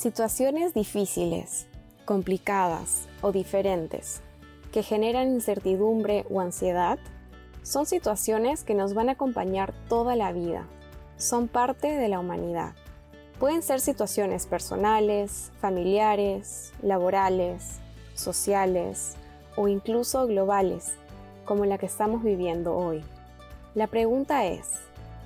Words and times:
Situaciones 0.00 0.72
difíciles, 0.72 1.66
complicadas 2.06 3.06
o 3.20 3.32
diferentes 3.32 4.22
que 4.72 4.82
generan 4.82 5.28
incertidumbre 5.28 6.24
o 6.30 6.40
ansiedad 6.40 6.98
son 7.62 7.84
situaciones 7.84 8.64
que 8.64 8.72
nos 8.72 8.94
van 8.94 9.10
a 9.10 9.12
acompañar 9.12 9.74
toda 9.90 10.16
la 10.16 10.32
vida. 10.32 10.66
Son 11.18 11.48
parte 11.48 11.88
de 11.88 12.08
la 12.08 12.18
humanidad. 12.18 12.72
Pueden 13.38 13.60
ser 13.60 13.78
situaciones 13.78 14.46
personales, 14.46 15.52
familiares, 15.60 16.72
laborales, 16.80 17.80
sociales 18.14 19.16
o 19.54 19.68
incluso 19.68 20.26
globales, 20.26 20.94
como 21.44 21.66
la 21.66 21.76
que 21.76 21.84
estamos 21.84 22.22
viviendo 22.22 22.74
hoy. 22.74 23.04
La 23.74 23.86
pregunta 23.86 24.46
es, 24.46 24.66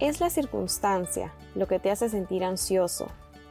¿es 0.01 0.19
la 0.19 0.31
circunstancia 0.31 1.33
lo 1.55 1.69
que 1.69 1.79
te 1.79 1.93
hace 1.93 2.09
sentir 2.09 2.43
ansioso, 2.43 3.07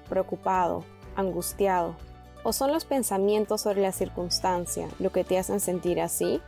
preocupado, 0.09 0.83
angustiado? 1.15 1.95
¿O 2.43 2.53
son 2.53 2.71
los 2.73 2.85
pensamientos 2.85 3.61
sobre 3.61 3.81
la 3.81 3.91
circunstancia 3.91 4.89
lo 4.99 5.11
que 5.11 5.23
te 5.23 5.37
hacen 5.37 5.59
sentir 5.59 6.01
así? 6.01 6.41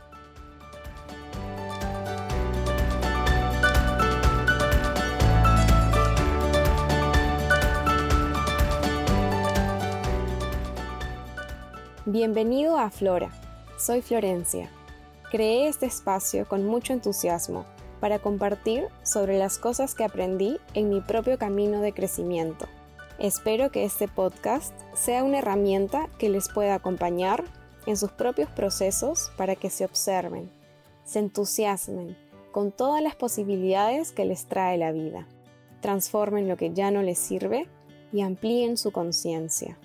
Bienvenido 12.04 12.78
a 12.78 12.90
Flora. 12.90 13.30
Soy 13.78 14.00
Florencia. 14.00 14.70
Creé 15.30 15.68
este 15.68 15.86
espacio 15.86 16.46
con 16.46 16.64
mucho 16.64 16.92
entusiasmo 16.92 17.66
para 18.00 18.20
compartir 18.20 18.86
sobre 19.02 19.38
las 19.38 19.58
cosas 19.58 19.94
que 19.94 20.04
aprendí 20.04 20.58
en 20.74 20.88
mi 20.88 21.00
propio 21.00 21.36
camino 21.38 21.80
de 21.80 21.92
crecimiento 21.92 22.66
Espero 23.18 23.72
que 23.72 23.84
este 23.84 24.08
podcast 24.08 24.74
sea 24.92 25.24
una 25.24 25.38
herramienta 25.38 26.10
que 26.18 26.28
les 26.28 26.50
pueda 26.50 26.74
acompañar 26.74 27.44
en 27.86 27.96
sus 27.96 28.10
propios 28.10 28.50
procesos 28.50 29.32
para 29.38 29.56
que 29.56 29.70
se 29.70 29.86
observen, 29.86 30.50
se 31.04 31.20
entusiasmen 31.20 32.14
con 32.52 32.72
todas 32.72 33.02
las 33.02 33.14
posibilidades 33.14 34.12
que 34.12 34.26
les 34.26 34.44
trae 34.44 34.76
la 34.76 34.92
vida, 34.92 35.26
transformen 35.80 36.46
lo 36.46 36.58
que 36.58 36.74
ya 36.74 36.90
no 36.90 37.02
les 37.02 37.18
sirve 37.18 37.68
y 38.12 38.20
amplíen 38.20 38.76
su 38.76 38.92
conciencia, 38.92 39.78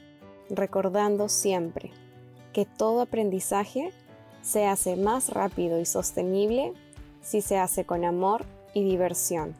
recordando 0.49 1.29
siempre 1.29 1.91
que 2.51 2.65
todo 2.65 2.99
aprendizaje 2.99 3.91
se 4.41 4.65
hace 4.65 4.97
más 4.97 5.29
rápido 5.29 5.79
y 5.79 5.85
sostenible 5.85 6.73
si 7.21 7.39
se 7.39 7.57
hace 7.57 7.85
con 7.85 8.03
amor 8.03 8.43
y 8.73 8.83
diversión. 8.83 9.55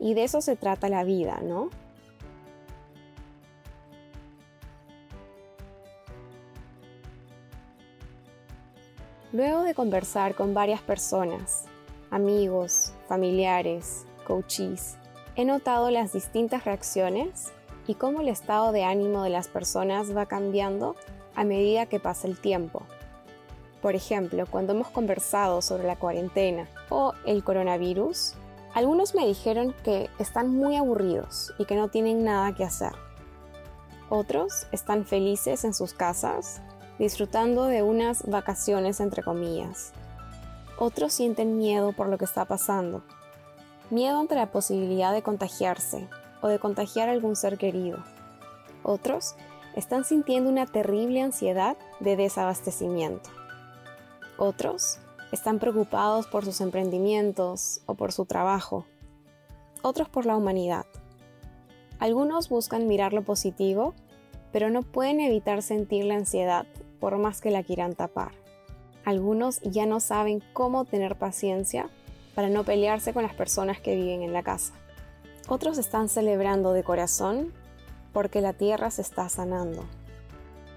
Y 0.00 0.14
de 0.14 0.24
eso 0.24 0.40
se 0.40 0.56
trata 0.56 0.88
la 0.88 1.04
vida, 1.04 1.40
¿no? 1.40 1.70
Luego 9.34 9.64
de 9.64 9.74
conversar 9.74 10.36
con 10.36 10.54
varias 10.54 10.80
personas, 10.80 11.64
amigos, 12.12 12.92
familiares, 13.08 14.06
coaches, 14.24 14.96
he 15.34 15.44
notado 15.44 15.90
las 15.90 16.12
distintas 16.12 16.64
reacciones 16.64 17.52
y 17.88 17.96
cómo 17.96 18.20
el 18.20 18.28
estado 18.28 18.70
de 18.70 18.84
ánimo 18.84 19.24
de 19.24 19.30
las 19.30 19.48
personas 19.48 20.16
va 20.16 20.26
cambiando 20.26 20.94
a 21.34 21.42
medida 21.42 21.86
que 21.86 21.98
pasa 21.98 22.28
el 22.28 22.38
tiempo. 22.38 22.84
Por 23.82 23.96
ejemplo, 23.96 24.46
cuando 24.48 24.72
hemos 24.72 24.90
conversado 24.90 25.62
sobre 25.62 25.82
la 25.82 25.96
cuarentena 25.96 26.68
o 26.88 27.12
el 27.26 27.42
coronavirus, 27.42 28.34
algunos 28.72 29.16
me 29.16 29.26
dijeron 29.26 29.74
que 29.82 30.10
están 30.20 30.54
muy 30.54 30.76
aburridos 30.76 31.52
y 31.58 31.64
que 31.64 31.74
no 31.74 31.88
tienen 31.88 32.22
nada 32.22 32.54
que 32.54 32.62
hacer. 32.62 32.92
Otros 34.10 34.68
están 34.70 35.04
felices 35.04 35.64
en 35.64 35.74
sus 35.74 35.92
casas 35.92 36.62
disfrutando 36.98 37.64
de 37.64 37.82
unas 37.82 38.28
vacaciones 38.28 39.00
entre 39.00 39.22
comillas. 39.22 39.92
Otros 40.78 41.12
sienten 41.12 41.58
miedo 41.58 41.92
por 41.92 42.08
lo 42.08 42.18
que 42.18 42.24
está 42.24 42.44
pasando. 42.44 43.02
Miedo 43.90 44.18
ante 44.18 44.34
la 44.34 44.50
posibilidad 44.50 45.12
de 45.12 45.22
contagiarse 45.22 46.08
o 46.40 46.48
de 46.48 46.58
contagiar 46.58 47.08
a 47.08 47.12
algún 47.12 47.36
ser 47.36 47.58
querido. 47.58 47.98
Otros 48.82 49.34
están 49.76 50.04
sintiendo 50.04 50.50
una 50.50 50.66
terrible 50.66 51.22
ansiedad 51.22 51.76
de 52.00 52.16
desabastecimiento. 52.16 53.30
Otros 54.36 54.98
están 55.32 55.58
preocupados 55.58 56.26
por 56.26 56.44
sus 56.44 56.60
emprendimientos 56.60 57.80
o 57.86 57.94
por 57.94 58.12
su 58.12 58.24
trabajo. 58.24 58.84
Otros 59.82 60.08
por 60.08 60.26
la 60.26 60.36
humanidad. 60.36 60.86
Algunos 61.98 62.48
buscan 62.48 62.86
mirar 62.86 63.12
lo 63.12 63.22
positivo, 63.22 63.94
pero 64.52 64.70
no 64.70 64.82
pueden 64.82 65.20
evitar 65.20 65.62
sentir 65.62 66.04
la 66.04 66.14
ansiedad 66.14 66.66
por 67.00 67.18
más 67.18 67.40
que 67.40 67.50
la 67.50 67.62
quieran 67.62 67.94
tapar. 67.94 68.32
Algunos 69.04 69.60
ya 69.60 69.86
no 69.86 70.00
saben 70.00 70.42
cómo 70.52 70.84
tener 70.84 71.16
paciencia 71.16 71.90
para 72.34 72.48
no 72.48 72.64
pelearse 72.64 73.12
con 73.12 73.22
las 73.22 73.34
personas 73.34 73.80
que 73.80 73.94
viven 73.94 74.22
en 74.22 74.32
la 74.32 74.42
casa. 74.42 74.74
Otros 75.48 75.78
están 75.78 76.08
celebrando 76.08 76.72
de 76.72 76.82
corazón 76.82 77.52
porque 78.12 78.40
la 78.40 78.54
tierra 78.54 78.90
se 78.90 79.02
está 79.02 79.28
sanando. 79.28 79.84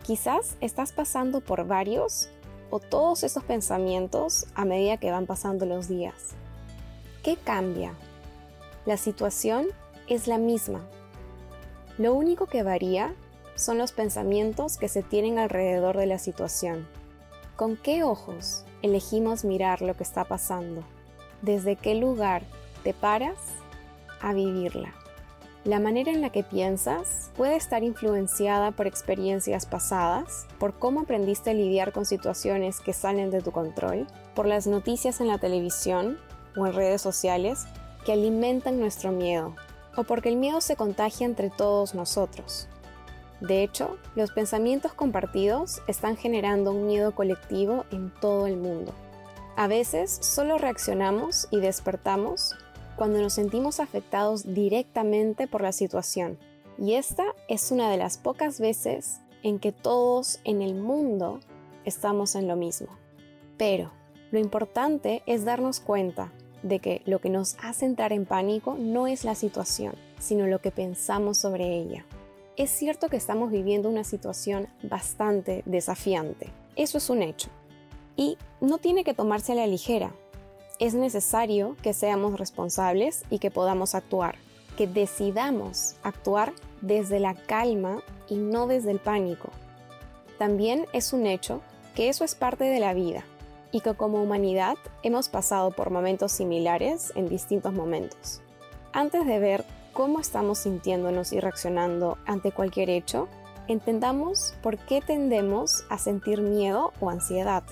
Quizás 0.03 0.57
estás 0.59 0.91
pasando 0.91 1.41
por 1.41 1.65
varios 1.65 2.29
o 2.69 2.79
todos 2.79 3.23
esos 3.23 3.43
pensamientos 3.43 4.45
a 4.55 4.65
medida 4.65 4.97
que 4.97 5.11
van 5.11 5.25
pasando 5.25 5.65
los 5.65 5.87
días. 5.87 6.35
¿Qué 7.23 7.37
cambia? 7.37 7.93
La 8.85 8.97
situación 8.97 9.67
es 10.07 10.27
la 10.27 10.37
misma. 10.37 10.81
Lo 11.97 12.13
único 12.13 12.45
que 12.45 12.63
varía 12.63 13.15
son 13.57 13.77
los 13.77 13.91
pensamientos 13.91 14.77
que 14.77 14.87
se 14.87 15.03
tienen 15.03 15.39
alrededor 15.39 15.97
de 15.97 16.05
la 16.05 16.19
situación. 16.19 16.87
¿Con 17.55 17.75
qué 17.75 18.03
ojos 18.03 18.63
elegimos 18.83 19.43
mirar 19.43 19.81
lo 19.81 19.97
que 19.97 20.03
está 20.03 20.23
pasando? 20.25 20.83
¿Desde 21.41 21.75
qué 21.75 21.95
lugar 21.95 22.43
te 22.83 22.93
paras 22.93 23.37
a 24.21 24.33
vivirla? 24.33 24.93
La 25.63 25.79
manera 25.79 26.11
en 26.11 26.21
la 26.21 26.29
que 26.29 26.43
piensas 26.43 27.31
puede 27.35 27.55
estar 27.55 27.83
influenciada 27.83 28.71
por 28.71 28.87
experiencias 28.87 29.65
pasadas, 29.65 30.45
por 30.59 30.77
cómo 30.77 31.01
aprendiste 31.01 31.49
a 31.49 31.53
lidiar 31.53 31.91
con 31.91 32.05
situaciones 32.05 32.79
que 32.79 32.93
salen 32.93 33.31
de 33.31 33.41
tu 33.41 33.51
control, 33.51 34.07
por 34.35 34.45
las 34.45 34.67
noticias 34.67 35.19
en 35.19 35.27
la 35.27 35.39
televisión 35.39 36.19
o 36.55 36.67
en 36.67 36.73
redes 36.73 37.01
sociales 37.01 37.65
que 38.05 38.13
alimentan 38.13 38.79
nuestro 38.79 39.11
miedo, 39.11 39.55
o 39.97 40.03
porque 40.03 40.29
el 40.29 40.37
miedo 40.37 40.61
se 40.61 40.75
contagia 40.75 41.25
entre 41.25 41.49
todos 41.49 41.95
nosotros. 41.95 42.69
De 43.39 43.63
hecho, 43.63 43.97
los 44.15 44.31
pensamientos 44.31 44.93
compartidos 44.93 45.81
están 45.87 46.17
generando 46.17 46.71
un 46.71 46.87
miedo 46.87 47.13
colectivo 47.13 47.85
en 47.91 48.11
todo 48.19 48.47
el 48.47 48.57
mundo. 48.57 48.93
A 49.55 49.67
veces 49.67 50.17
solo 50.21 50.57
reaccionamos 50.57 51.47
y 51.51 51.59
despertamos 51.59 52.55
cuando 52.95 53.21
nos 53.21 53.33
sentimos 53.33 53.79
afectados 53.79 54.53
directamente 54.55 55.47
por 55.47 55.61
la 55.61 55.71
situación. 55.71 56.39
Y 56.79 56.93
esta 56.93 57.25
es 57.47 57.71
una 57.71 57.91
de 57.91 57.97
las 57.97 58.17
pocas 58.17 58.59
veces 58.59 59.19
en 59.43 59.59
que 59.59 59.71
todos 59.71 60.39
en 60.43 60.63
el 60.63 60.73
mundo 60.73 61.39
estamos 61.85 62.35
en 62.35 62.47
lo 62.47 62.55
mismo. 62.55 62.87
Pero 63.55 63.91
lo 64.31 64.39
importante 64.39 65.21
es 65.27 65.45
darnos 65.45 65.79
cuenta 65.79 66.31
de 66.63 66.79
que 66.79 67.03
lo 67.05 67.19
que 67.21 67.29
nos 67.29 67.55
hace 67.61 67.85
entrar 67.85 68.13
en 68.13 68.25
pánico 68.25 68.75
no 68.79 69.05
es 69.05 69.23
la 69.23 69.35
situación, 69.35 69.93
sino 70.19 70.47
lo 70.47 70.59
que 70.59 70.71
pensamos 70.71 71.37
sobre 71.37 71.77
ella 71.77 72.03
es 72.57 72.71
cierto 72.71 73.07
que 73.07 73.17
estamos 73.17 73.51
viviendo 73.51 73.87
una 73.87 74.03
situación 74.03 74.67
bastante 74.81 75.61
desafiante. 75.65 76.49
Eso 76.75 76.97
es 76.97 77.09
un 77.09 77.21
hecho. 77.21 77.49
Y 78.15 78.37
no 78.61 78.79
tiene 78.79 79.03
que 79.03 79.13
tomarse 79.13 79.51
a 79.51 79.55
la 79.55 79.67
ligera. 79.67 80.11
Es 80.79 80.95
necesario 80.95 81.77
que 81.83 81.93
seamos 81.93 82.39
responsables 82.39 83.23
y 83.29 83.37
que 83.37 83.51
podamos 83.51 83.93
actuar, 83.93 84.35
que 84.75 84.87
decidamos 84.87 85.95
actuar 86.01 86.51
desde 86.81 87.19
la 87.19 87.35
calma 87.35 88.01
y 88.27 88.35
no 88.35 88.65
desde 88.65 88.89
el 88.89 88.99
pánico. 88.99 89.49
También 90.39 90.85
es 90.93 91.13
un 91.13 91.27
hecho 91.27 91.61
que 91.93 92.09
eso 92.09 92.23
es 92.23 92.33
parte 92.33 92.63
de 92.63 92.79
la 92.79 92.95
vida 92.95 93.23
y 93.71 93.81
que 93.81 93.93
como 93.93 94.21
humanidad 94.21 94.77
hemos 95.03 95.29
pasado 95.29 95.69
por 95.71 95.91
momentos 95.91 96.31
similares 96.31 97.11
en 97.15 97.29
distintos 97.29 97.73
momentos. 97.73 98.41
Antes 98.93 99.27
de 99.27 99.37
ver 99.37 99.63
cómo 99.97 100.19
estamos 100.19 100.59
sintiéndonos 100.59 101.33
y 101.33 101.39
reaccionando 101.39 102.19
ante 102.27 102.51
cualquier 102.51 102.91
hecho, 102.91 103.27
entendamos 103.67 104.53
por 104.61 104.77
qué 104.77 105.01
tendemos 105.01 105.85
a 105.89 105.97
sentir 105.97 106.43
miedo 106.43 106.93
o 106.99 107.09
ansiedad. 107.09 107.63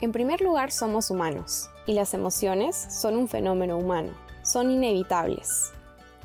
En 0.00 0.12
primer 0.12 0.42
lugar, 0.42 0.70
somos 0.70 1.10
humanos 1.10 1.68
y 1.86 1.94
las 1.94 2.14
emociones 2.14 2.76
son 2.76 3.16
un 3.16 3.26
fenómeno 3.26 3.76
humano, 3.78 4.12
son 4.44 4.70
inevitables 4.70 5.72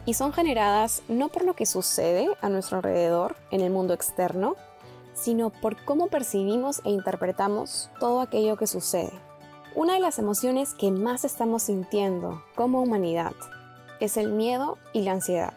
y 0.06 0.14
son 0.14 0.32
generadas 0.32 1.02
no 1.08 1.30
por 1.30 1.44
lo 1.44 1.56
que 1.56 1.66
sucede 1.66 2.30
a 2.42 2.50
nuestro 2.50 2.78
alrededor 2.78 3.36
en 3.50 3.62
el 3.62 3.72
mundo 3.72 3.96
externo, 3.96 4.56
sino 5.16 5.50
por 5.50 5.84
cómo 5.86 6.06
percibimos 6.06 6.84
e 6.86 6.92
interpretamos 6.92 7.90
todo 8.00 8.22
aquello 8.22 8.58
que 8.58 8.68
sucede. 8.68 9.12
Una 9.74 9.96
de 9.96 10.02
las 10.02 10.20
emociones 10.20 10.76
que 10.76 10.92
más 10.92 11.26
estamos 11.26 11.64
sintiendo 11.64 12.44
como 12.54 12.84
humanidad 12.84 13.34
es 14.00 14.18
el 14.18 14.32
miedo 14.32 14.78
y 14.94 15.02
la 15.02 15.14
ansiedad. 15.14 15.54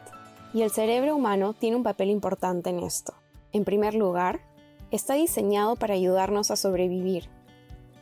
Y 0.55 0.63
el 0.63 0.71
cerebro 0.71 1.17
humano 1.17 1.53
tiene 1.53 1.77
un 1.77 1.83
papel 1.83 2.11
importante 2.11 2.71
en 2.71 2.81
esto. 2.81 3.15
En 3.53 3.65
primer 3.65 3.95
lugar, 3.95 4.41
está 4.91 5.15
diseñado 5.15 5.77
para 5.77 5.95
ayudarnos 5.95 6.51
a 6.51 6.57
sobrevivir. 6.57 7.29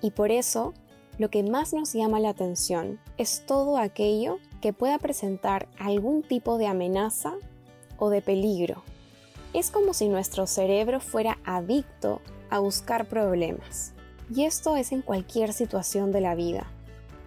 Y 0.00 0.10
por 0.10 0.30
eso, 0.30 0.74
lo 1.18 1.30
que 1.30 1.42
más 1.42 1.72
nos 1.72 1.92
llama 1.92 2.20
la 2.20 2.30
atención 2.30 3.00
es 3.16 3.44
todo 3.46 3.78
aquello 3.78 4.38
que 4.60 4.72
pueda 4.72 4.98
presentar 4.98 5.68
algún 5.78 6.22
tipo 6.22 6.58
de 6.58 6.66
amenaza 6.66 7.34
o 7.98 8.10
de 8.10 8.22
peligro. 8.22 8.82
Es 9.52 9.70
como 9.70 9.94
si 9.94 10.08
nuestro 10.08 10.46
cerebro 10.46 11.00
fuera 11.00 11.38
adicto 11.44 12.20
a 12.50 12.58
buscar 12.58 13.08
problemas. 13.08 13.92
Y 14.34 14.44
esto 14.44 14.76
es 14.76 14.92
en 14.92 15.02
cualquier 15.02 15.52
situación 15.52 16.12
de 16.12 16.20
la 16.20 16.34
vida. 16.34 16.66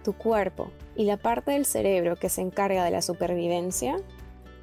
Tu 0.02 0.12
cuerpo 0.14 0.70
y 0.96 1.04
la 1.04 1.16
parte 1.16 1.52
del 1.52 1.66
cerebro 1.66 2.16
que 2.16 2.28
se 2.28 2.40
encarga 2.40 2.84
de 2.84 2.90
la 2.90 3.02
supervivencia 3.02 3.96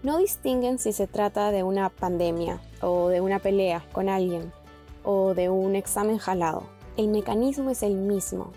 no 0.03 0.17
distinguen 0.17 0.79
si 0.79 0.93
se 0.93 1.07
trata 1.07 1.51
de 1.51 1.63
una 1.63 1.89
pandemia 1.89 2.59
o 2.81 3.09
de 3.09 3.21
una 3.21 3.39
pelea 3.39 3.85
con 3.91 4.09
alguien 4.09 4.51
o 5.03 5.33
de 5.33 5.49
un 5.49 5.75
examen 5.75 6.17
jalado. 6.17 6.63
El 6.97 7.09
mecanismo 7.09 7.69
es 7.69 7.83
el 7.83 7.95
mismo 7.95 8.51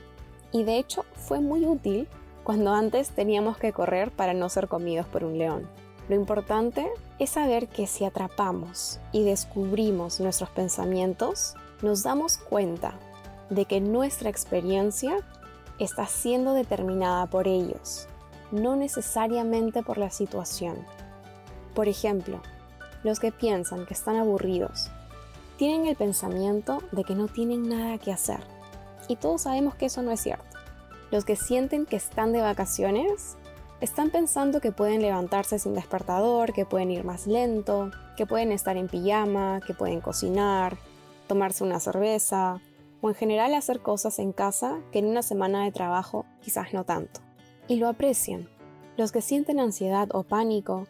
y 0.53 0.65
de 0.65 0.79
hecho 0.79 1.05
fue 1.15 1.41
muy 1.41 1.67
útil 1.67 2.09
cuando 2.45 2.73
antes 2.73 3.11
teníamos 3.11 3.59
que 3.59 3.73
correr 3.73 4.11
para 4.11 4.35
no 4.35 4.49
ser 4.49 4.69
comidos 4.69 5.07
por 5.07 5.25
un 5.25 5.39
león. 5.39 5.69
Lo 6.09 6.17
importante 6.17 6.89
es 7.19 7.31
saber 7.31 7.69
que 7.69 7.87
si 7.87 8.05
atrapamos 8.05 8.99
y 9.13 9.23
descubrimos 9.23 10.19
nuestros 10.19 10.51
pensamientos, 10.51 11.55
nos 11.83 12.03
damos 12.03 12.37
cuenta 12.37 12.95
de 13.49 13.65
que 13.65 13.81
nuestra 13.81 14.31
experiencia 14.31 15.19
está 15.85 16.07
siendo 16.07 16.55
determinada 16.55 17.27
por 17.27 17.49
ellos, 17.49 18.07
no 18.51 18.77
necesariamente 18.77 19.83
por 19.83 19.99
la 19.99 20.11
situación. 20.11 20.77
Por 21.75 21.89
ejemplo, 21.89 22.41
los 23.03 23.19
que 23.19 23.33
piensan 23.33 23.87
que 23.87 23.95
están 23.95 24.17
aburridos 24.17 24.91
tienen 25.57 25.87
el 25.87 25.97
pensamiento 25.97 26.83
de 26.93 27.05
que 27.05 27.15
no 27.15 27.29
tienen 27.29 27.69
nada 27.69 27.99
que 27.99 28.13
hacer. 28.13 28.41
Y 29.09 29.17
todos 29.17 29.43
sabemos 29.43 29.75
que 29.75 29.87
eso 29.87 30.03
no 30.03 30.11
es 30.11 30.21
cierto. 30.21 30.59
Los 31.11 31.25
que 31.25 31.37
sienten 31.37 31.87
que 31.87 31.97
están 31.97 32.33
de 32.33 32.41
vacaciones 32.41 33.37
están 33.81 34.11
pensando 34.11 34.61
que 34.61 34.73
pueden 34.73 35.03
levantarse 35.03 35.59
sin 35.59 35.75
despertador, 35.75 36.53
que 36.53 36.67
pueden 36.67 36.91
ir 36.91 37.05
más 37.05 37.27
lento, 37.27 37.91
que 38.17 38.27
pueden 38.27 38.53
estar 38.53 38.77
en 38.77 38.89
pijama, 38.89 39.61
que 39.67 39.75
pueden 39.75 40.01
cocinar, 40.01 40.77
tomarse 41.27 41.65
una 41.65 41.81
cerveza 41.81 42.61
o 43.01 43.09
en 43.09 43.15
general 43.15 43.55
hacer 43.55 43.81
cosas 43.81 44.19
en 44.19 44.33
casa 44.33 44.79
que 44.93 44.99
en 44.99 45.07
una 45.07 45.23
semana 45.23 45.65
de 45.65 45.73
trabajo 45.73 46.27
quizás 46.41 46.73
no 46.73 46.85
tanto. 46.85 47.21
Y 47.69 47.77
lo 47.77 47.89
aprecian. 47.89 48.49
Los 48.97 49.13
que 49.13 49.23
sienten 49.23 49.61
ansiedad 49.61 50.09
o 50.13 50.23
pánico 50.23 50.87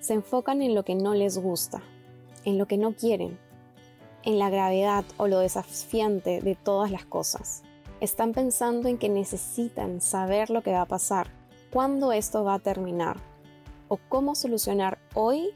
se 0.00 0.14
enfocan 0.14 0.60
en 0.62 0.74
lo 0.74 0.84
que 0.84 0.94
no 0.94 1.14
les 1.14 1.38
gusta, 1.38 1.82
en 2.44 2.58
lo 2.58 2.66
que 2.66 2.76
no 2.76 2.92
quieren, 2.92 3.38
en 4.24 4.38
la 4.38 4.50
gravedad 4.50 5.04
o 5.16 5.28
lo 5.28 5.38
desafiante 5.38 6.40
de 6.40 6.54
todas 6.54 6.90
las 6.90 7.04
cosas. 7.04 7.62
Están 8.00 8.32
pensando 8.32 8.88
en 8.88 8.98
que 8.98 9.08
necesitan 9.08 10.00
saber 10.00 10.50
lo 10.50 10.62
que 10.62 10.72
va 10.72 10.82
a 10.82 10.86
pasar, 10.86 11.28
cuándo 11.72 12.12
esto 12.12 12.44
va 12.44 12.54
a 12.54 12.58
terminar 12.58 13.16
o 13.88 13.98
cómo 14.08 14.34
solucionar 14.34 14.98
hoy 15.14 15.50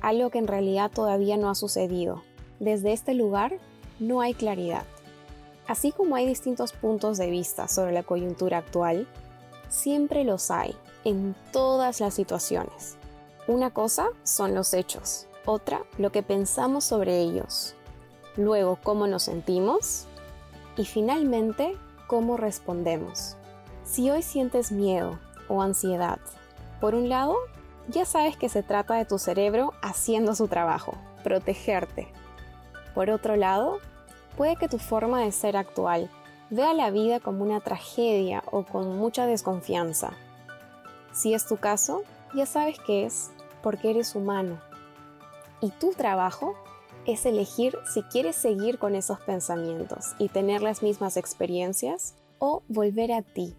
algo 0.00 0.30
que 0.30 0.38
en 0.38 0.48
realidad 0.48 0.90
todavía 0.90 1.36
no 1.36 1.48
ha 1.48 1.54
sucedido. 1.54 2.22
Desde 2.60 2.92
este 2.92 3.14
lugar 3.14 3.58
no 3.98 4.20
hay 4.20 4.34
claridad. 4.34 4.84
Así 5.72 5.90
como 5.90 6.16
hay 6.16 6.26
distintos 6.26 6.74
puntos 6.74 7.16
de 7.16 7.30
vista 7.30 7.66
sobre 7.66 7.92
la 7.92 8.02
coyuntura 8.02 8.58
actual, 8.58 9.08
siempre 9.70 10.22
los 10.22 10.50
hay 10.50 10.76
en 11.04 11.34
todas 11.50 11.98
las 11.98 12.12
situaciones. 12.12 12.98
Una 13.46 13.70
cosa 13.70 14.08
son 14.22 14.54
los 14.54 14.74
hechos, 14.74 15.28
otra 15.46 15.80
lo 15.96 16.12
que 16.12 16.22
pensamos 16.22 16.84
sobre 16.84 17.20
ellos, 17.20 17.74
luego 18.36 18.78
cómo 18.82 19.06
nos 19.06 19.22
sentimos 19.22 20.04
y 20.76 20.84
finalmente 20.84 21.74
cómo 22.06 22.36
respondemos. 22.36 23.38
Si 23.82 24.10
hoy 24.10 24.20
sientes 24.20 24.72
miedo 24.72 25.18
o 25.48 25.62
ansiedad, 25.62 26.18
por 26.82 26.94
un 26.94 27.08
lado, 27.08 27.34
ya 27.88 28.04
sabes 28.04 28.36
que 28.36 28.50
se 28.50 28.62
trata 28.62 28.96
de 28.96 29.06
tu 29.06 29.18
cerebro 29.18 29.72
haciendo 29.80 30.34
su 30.34 30.48
trabajo, 30.48 30.98
protegerte. 31.24 32.08
Por 32.94 33.08
otro 33.08 33.36
lado, 33.36 33.78
puede 34.36 34.56
que 34.56 34.68
tu 34.68 34.78
forma 34.78 35.20
de 35.22 35.32
ser 35.32 35.56
actual 35.56 36.10
vea 36.50 36.74
la 36.74 36.90
vida 36.90 37.20
como 37.20 37.44
una 37.44 37.60
tragedia 37.60 38.42
o 38.50 38.64
con 38.64 38.98
mucha 38.98 39.26
desconfianza. 39.26 40.12
Si 41.12 41.34
es 41.34 41.46
tu 41.46 41.56
caso, 41.56 42.02
ya 42.34 42.46
sabes 42.46 42.78
que 42.78 43.04
es 43.04 43.30
porque 43.62 43.90
eres 43.90 44.14
humano. 44.14 44.60
Y 45.60 45.70
tu 45.70 45.92
trabajo 45.92 46.54
es 47.06 47.26
elegir 47.26 47.76
si 47.92 48.02
quieres 48.02 48.36
seguir 48.36 48.78
con 48.78 48.94
esos 48.94 49.20
pensamientos 49.20 50.14
y 50.18 50.28
tener 50.28 50.62
las 50.62 50.82
mismas 50.82 51.16
experiencias 51.16 52.14
o 52.38 52.62
volver 52.68 53.12
a 53.12 53.22
ti, 53.22 53.54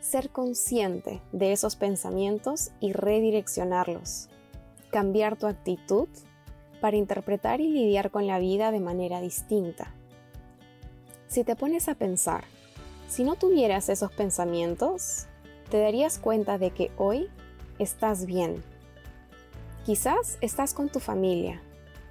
ser 0.00 0.30
consciente 0.30 1.20
de 1.32 1.52
esos 1.52 1.76
pensamientos 1.76 2.70
y 2.80 2.92
redireccionarlos, 2.92 4.28
cambiar 4.90 5.36
tu 5.36 5.46
actitud 5.46 6.08
para 6.84 6.98
interpretar 6.98 7.62
y 7.62 7.70
lidiar 7.70 8.10
con 8.10 8.26
la 8.26 8.38
vida 8.38 8.70
de 8.70 8.78
manera 8.78 9.22
distinta. 9.22 9.90
Si 11.28 11.42
te 11.42 11.56
pones 11.56 11.88
a 11.88 11.94
pensar, 11.94 12.44
si 13.08 13.24
no 13.24 13.36
tuvieras 13.36 13.88
esos 13.88 14.12
pensamientos, 14.12 15.24
te 15.70 15.80
darías 15.80 16.18
cuenta 16.18 16.58
de 16.58 16.72
que 16.72 16.90
hoy 16.98 17.30
estás 17.78 18.26
bien. 18.26 18.62
Quizás 19.86 20.36
estás 20.42 20.74
con 20.74 20.90
tu 20.90 21.00
familia, 21.00 21.62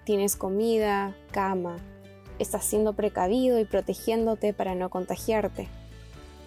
tienes 0.06 0.36
comida, 0.36 1.16
cama, 1.30 1.78
estás 2.40 2.66
siendo 2.66 2.94
precavido 2.94 3.60
y 3.60 3.66
protegiéndote 3.66 4.54
para 4.54 4.74
no 4.74 4.90
contagiarte. 4.90 5.68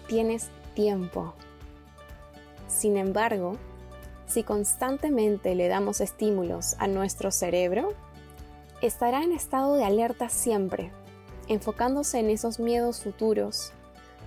Tienes 0.09 0.49
tiempo. 0.73 1.33
Sin 2.67 2.97
embargo, 2.97 3.53
si 4.25 4.43
constantemente 4.43 5.55
le 5.55 5.69
damos 5.69 6.01
estímulos 6.01 6.75
a 6.77 6.87
nuestro 6.87 7.31
cerebro, 7.31 7.93
estará 8.81 9.23
en 9.23 9.31
estado 9.31 9.75
de 9.75 9.83
alerta 9.83 10.29
siempre, 10.29 10.91
enfocándose 11.47 12.19
en 12.19 12.29
esos 12.29 12.59
miedos 12.59 13.01
futuros, 13.01 13.73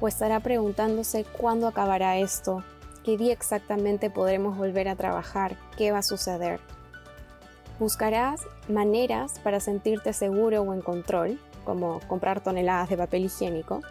o 0.00 0.08
estará 0.08 0.40
preguntándose 0.40 1.24
cuándo 1.24 1.68
acabará 1.68 2.16
esto, 2.18 2.64
qué 3.04 3.16
día 3.16 3.32
exactamente 3.32 4.10
podremos 4.10 4.56
volver 4.56 4.88
a 4.88 4.96
trabajar, 4.96 5.56
qué 5.76 5.92
va 5.92 5.98
a 5.98 6.02
suceder. 6.02 6.60
Buscarás 7.78 8.40
maneras 8.68 9.38
para 9.38 9.60
sentirte 9.60 10.12
seguro 10.12 10.62
o 10.62 10.74
en 10.74 10.82
control, 10.82 11.38
como 11.64 12.00
comprar 12.08 12.42
toneladas 12.42 12.88
de 12.88 12.96
papel 12.96 13.26
higiénico, 13.26 13.82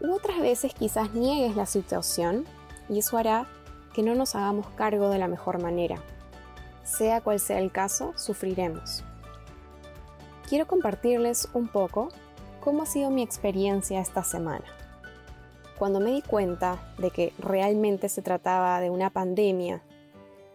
u 0.00 0.12
otras 0.12 0.40
veces 0.40 0.74
quizás 0.74 1.14
niegues 1.14 1.56
la 1.56 1.66
situación 1.66 2.44
y 2.88 2.98
eso 2.98 3.16
hará 3.16 3.46
que 3.94 4.02
no 4.02 4.14
nos 4.14 4.34
hagamos 4.34 4.66
cargo 4.70 5.10
de 5.10 5.18
la 5.18 5.28
mejor 5.28 5.62
manera. 5.62 5.96
Sea 6.82 7.20
cual 7.20 7.40
sea 7.40 7.58
el 7.58 7.72
caso, 7.72 8.12
sufriremos 8.16 9.04
quiero 10.48 10.66
compartirles 10.66 11.48
un 11.54 11.68
poco 11.68 12.08
cómo 12.60 12.84
ha 12.84 12.86
sido 12.86 13.10
mi 13.10 13.22
experiencia 13.22 14.00
esta 14.00 14.22
semana. 14.22 14.64
Cuando 15.78 16.00
me 16.00 16.12
di 16.12 16.22
cuenta 16.22 16.80
de 16.98 17.10
que 17.10 17.32
realmente 17.38 18.08
se 18.08 18.22
trataba 18.22 18.80
de 18.80 18.90
una 18.90 19.10
pandemia, 19.10 19.82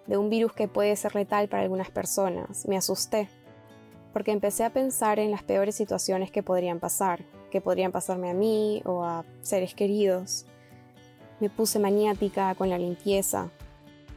de 0.07 0.17
un 0.17 0.29
virus 0.29 0.53
que 0.53 0.67
puede 0.67 0.95
ser 0.95 1.13
letal 1.13 1.47
para 1.47 1.63
algunas 1.63 1.91
personas, 1.91 2.67
me 2.67 2.75
asusté, 2.75 3.29
porque 4.13 4.31
empecé 4.31 4.63
a 4.63 4.71
pensar 4.71 5.19
en 5.19 5.31
las 5.31 5.43
peores 5.43 5.75
situaciones 5.75 6.31
que 6.31 6.43
podrían 6.43 6.79
pasar, 6.79 7.23
que 7.51 7.61
podrían 7.61 7.91
pasarme 7.91 8.29
a 8.29 8.33
mí 8.33 8.81
o 8.85 9.03
a 9.03 9.23
seres 9.41 9.75
queridos. 9.75 10.45
Me 11.39 11.49
puse 11.49 11.79
maniática 11.79 12.55
con 12.55 12.69
la 12.69 12.77
limpieza. 12.77 13.49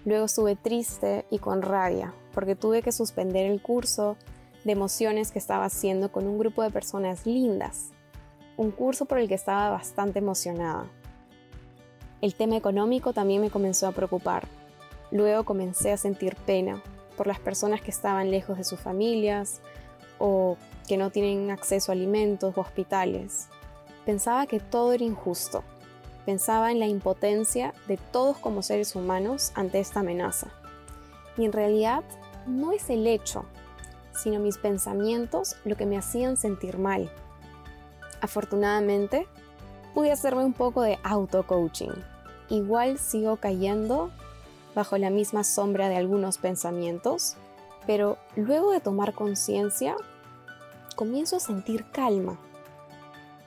Luego 0.04 0.26
estuve 0.26 0.56
triste 0.56 1.26
y 1.30 1.38
con 1.38 1.62
rabia, 1.62 2.14
porque 2.32 2.56
tuve 2.56 2.82
que 2.82 2.92
suspender 2.92 3.50
el 3.50 3.60
curso 3.60 4.16
de 4.64 4.72
emociones 4.72 5.30
que 5.30 5.38
estaba 5.38 5.66
haciendo 5.66 6.10
con 6.10 6.26
un 6.26 6.38
grupo 6.38 6.62
de 6.62 6.70
personas 6.70 7.26
lindas, 7.26 7.90
un 8.56 8.70
curso 8.70 9.04
por 9.04 9.18
el 9.18 9.28
que 9.28 9.34
estaba 9.34 9.70
bastante 9.70 10.18
emocionada. 10.18 10.86
El 12.20 12.34
tema 12.34 12.56
económico 12.56 13.12
también 13.12 13.42
me 13.42 13.50
comenzó 13.50 13.86
a 13.86 13.92
preocupar. 13.92 14.46
Luego 15.10 15.44
comencé 15.44 15.92
a 15.92 15.98
sentir 15.98 16.36
pena 16.36 16.82
por 17.16 17.26
las 17.26 17.38
personas 17.38 17.82
que 17.82 17.90
estaban 17.90 18.30
lejos 18.30 18.56
de 18.56 18.64
sus 18.64 18.80
familias 18.80 19.60
o 20.18 20.56
que 20.88 20.96
no 20.96 21.10
tienen 21.10 21.50
acceso 21.50 21.92
a 21.92 21.94
alimentos 21.94 22.56
o 22.56 22.60
hospitales. 22.60 23.48
Pensaba 24.06 24.46
que 24.46 24.60
todo 24.60 24.92
era 24.92 25.04
injusto. 25.04 25.62
Pensaba 26.24 26.72
en 26.72 26.78
la 26.78 26.86
impotencia 26.86 27.74
de 27.86 27.98
todos 27.98 28.38
como 28.38 28.62
seres 28.62 28.96
humanos 28.96 29.52
ante 29.54 29.78
esta 29.78 30.00
amenaza. 30.00 30.48
Y 31.36 31.44
en 31.44 31.52
realidad 31.52 32.02
no 32.46 32.72
es 32.72 32.88
el 32.88 33.06
hecho, 33.06 33.44
sino 34.14 34.40
mis 34.40 34.58
pensamientos 34.58 35.56
lo 35.64 35.76
que 35.76 35.86
me 35.86 35.98
hacían 35.98 36.36
sentir 36.36 36.78
mal. 36.78 37.10
Afortunadamente, 38.20 39.26
pude 39.94 40.12
hacerme 40.12 40.44
un 40.44 40.52
poco 40.52 40.82
de 40.82 40.98
auto-coaching. 41.02 41.92
Igual 42.48 42.98
sigo 42.98 43.36
cayendo 43.36 44.10
bajo 44.74 44.98
la 44.98 45.10
misma 45.10 45.44
sombra 45.44 45.88
de 45.88 45.96
algunos 45.96 46.38
pensamientos, 46.38 47.36
pero 47.86 48.18
luego 48.34 48.72
de 48.72 48.80
tomar 48.80 49.14
conciencia, 49.14 49.96
comienzo 50.96 51.36
a 51.36 51.40
sentir 51.40 51.84
calma. 51.90 52.38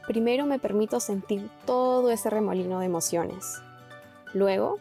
Primero 0.08 0.46
me 0.46 0.60
permito 0.60 1.00
sentir 1.00 1.50
todo 1.66 2.12
ese 2.12 2.30
remolino 2.30 2.80
de 2.80 2.86
emociones. 2.86 3.62
Luego, 4.34 4.80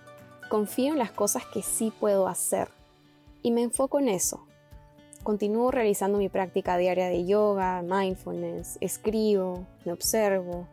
confío 0.48 0.92
en 0.92 0.98
las 0.98 1.10
cosas 1.10 1.44
que 1.46 1.62
sí 1.62 1.92
puedo 1.98 2.28
hacer 2.28 2.68
y 3.42 3.50
me 3.50 3.62
enfoco 3.62 3.98
en 3.98 4.08
eso. 4.08 4.45
Continúo 5.26 5.72
realizando 5.72 6.18
mi 6.18 6.28
práctica 6.28 6.76
diaria 6.76 7.08
de 7.08 7.26
yoga, 7.26 7.82
mindfulness, 7.82 8.78
escribo, 8.80 9.66
me 9.84 9.90
observo 9.90 10.68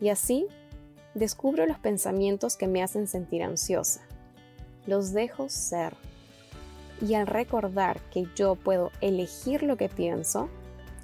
y 0.00 0.08
así 0.08 0.46
descubro 1.12 1.66
los 1.66 1.78
pensamientos 1.78 2.56
que 2.56 2.66
me 2.66 2.82
hacen 2.82 3.06
sentir 3.06 3.42
ansiosa 3.42 4.00
los 4.86 5.12
dejo 5.12 5.50
ser. 5.50 5.92
Y 7.06 7.12
al 7.12 7.26
recordar 7.26 8.00
que 8.10 8.24
yo 8.34 8.54
puedo 8.54 8.90
elegir 9.02 9.64
lo 9.64 9.76
que 9.76 9.90
pienso, 9.90 10.48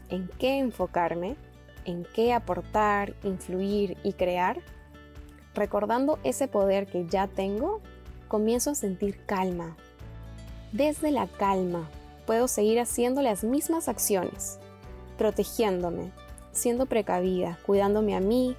en 0.08 0.30
qué 0.38 0.58
enfocarme, 0.58 1.36
en 1.84 2.06
qué 2.14 2.32
aportar, 2.32 3.12
influir 3.24 3.98
y 4.04 4.14
crear, 4.14 4.62
recordando 5.54 6.18
ese 6.24 6.48
poder 6.48 6.86
que 6.86 7.04
ya 7.04 7.26
tengo, 7.26 7.82
comienzo 8.26 8.70
a 8.70 8.74
sentir 8.74 9.18
calma. 9.26 9.76
Desde 10.72 11.10
la 11.10 11.26
calma 11.26 11.90
puedo 12.26 12.48
seguir 12.48 12.80
haciendo 12.80 13.22
las 13.22 13.44
mismas 13.44 13.88
acciones, 13.88 14.58
protegiéndome, 15.16 16.10
siendo 16.52 16.86
precavida, 16.86 17.58
cuidándome 17.64 18.16
a 18.16 18.20
mí, 18.20 18.56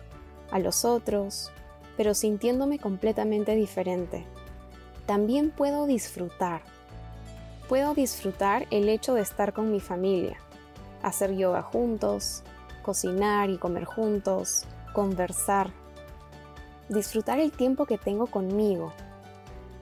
a 0.51 0.59
los 0.59 0.85
otros, 0.85 1.51
pero 1.97 2.13
sintiéndome 2.13 2.79
completamente 2.79 3.55
diferente 3.55 4.25
también 5.07 5.51
puedo 5.51 5.87
disfrutar. 5.87 6.61
Puedo 7.69 7.95
disfrutar 7.95 8.67
el 8.71 8.89
hecho 8.89 9.13
de 9.13 9.21
estar 9.21 9.53
con 9.53 9.71
mi 9.71 9.79
familia, 9.79 10.37
hacer 11.01 11.35
yoga 11.35 11.61
juntos, 11.61 12.43
cocinar 12.83 13.49
y 13.49 13.57
comer 13.57 13.85
juntos, 13.85 14.65
conversar, 14.93 15.71
disfrutar 16.89 17.39
el 17.39 17.51
tiempo 17.51 17.85
que 17.85 17.97
tengo 17.97 18.27
conmigo. 18.27 18.93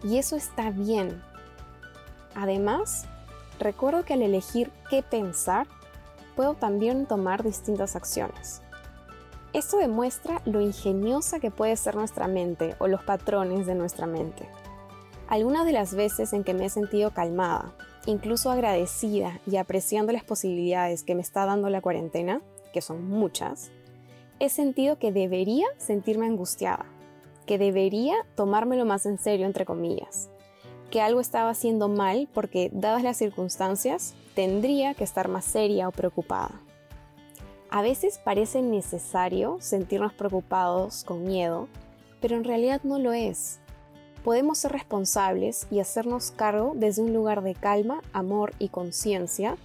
Y 0.03 0.17
eso 0.19 0.35
está 0.35 0.69
bien. 0.69 1.21
Además, 2.35 3.07
recuerdo 3.59 4.03
que 4.03 4.13
al 4.13 4.21
elegir 4.21 4.71
qué 4.89 5.03
pensar, 5.03 5.67
puedo 6.35 6.53
también 6.53 7.05
tomar 7.05 7.43
distintas 7.43 7.95
acciones. 7.95 8.61
Esto 9.53 9.77
demuestra 9.77 10.41
lo 10.45 10.59
ingeniosa 10.59 11.39
que 11.39 11.49
puede 11.49 11.77
ser 11.77 11.95
nuestra 11.95 12.27
mente 12.27 12.75
o 12.79 12.87
los 12.87 13.03
patrones 13.03 13.65
de 13.65 13.75
nuestra 13.75 14.05
mente. 14.05 14.49
Algunas 15.27 15.65
de 15.65 15.71
las 15.71 15.95
veces 15.95 16.33
en 16.33 16.43
que 16.43 16.53
me 16.53 16.65
he 16.65 16.69
sentido 16.69 17.11
calmada, 17.11 17.73
incluso 18.05 18.51
agradecida 18.51 19.39
y 19.47 19.55
apreciando 19.55 20.11
las 20.11 20.23
posibilidades 20.23 21.03
que 21.03 21.15
me 21.15 21.21
está 21.21 21.45
dando 21.45 21.69
la 21.69 21.81
cuarentena, 21.81 22.41
que 22.73 22.81
son 22.81 23.07
muchas, 23.07 23.71
he 24.39 24.49
sentido 24.49 24.99
que 24.99 25.11
debería 25.11 25.65
sentirme 25.77 26.25
angustiada, 26.25 26.85
que 27.45 27.57
debería 27.57 28.15
tomármelo 28.35 28.85
más 28.85 29.05
en 29.05 29.17
serio, 29.17 29.45
entre 29.45 29.65
comillas, 29.65 30.29
que 30.91 31.01
algo 31.01 31.19
estaba 31.19 31.49
haciendo 31.49 31.87
mal 31.87 32.27
porque, 32.33 32.69
dadas 32.73 33.03
las 33.03 33.17
circunstancias, 33.17 34.13
tendría 34.33 34.93
que 34.93 35.03
estar 35.03 35.27
más 35.27 35.45
seria 35.45 35.87
o 35.87 35.91
preocupada. 35.91 36.61
A 37.69 37.81
veces 37.81 38.19
parece 38.23 38.61
necesario 38.61 39.57
sentirnos 39.59 40.13
preocupados 40.13 41.03
con 41.03 41.23
miedo, 41.23 41.67
pero 42.21 42.35
en 42.35 42.43
realidad 42.43 42.81
no 42.83 42.99
lo 42.99 43.13
es 43.13 43.59
podemos 44.25 44.57
ser 44.57 44.71
responsables 44.71 45.67
y 45.69 45.79
hacernos 45.79 46.31
cargo 46.31 46.73
desde 46.75 47.03
un 47.03 47.13
lugar 47.13 47.43
de 47.43 47.53
calma, 47.53 48.01
amor 48.11 48.53
y 48.57 48.69
conciencia 48.69 49.55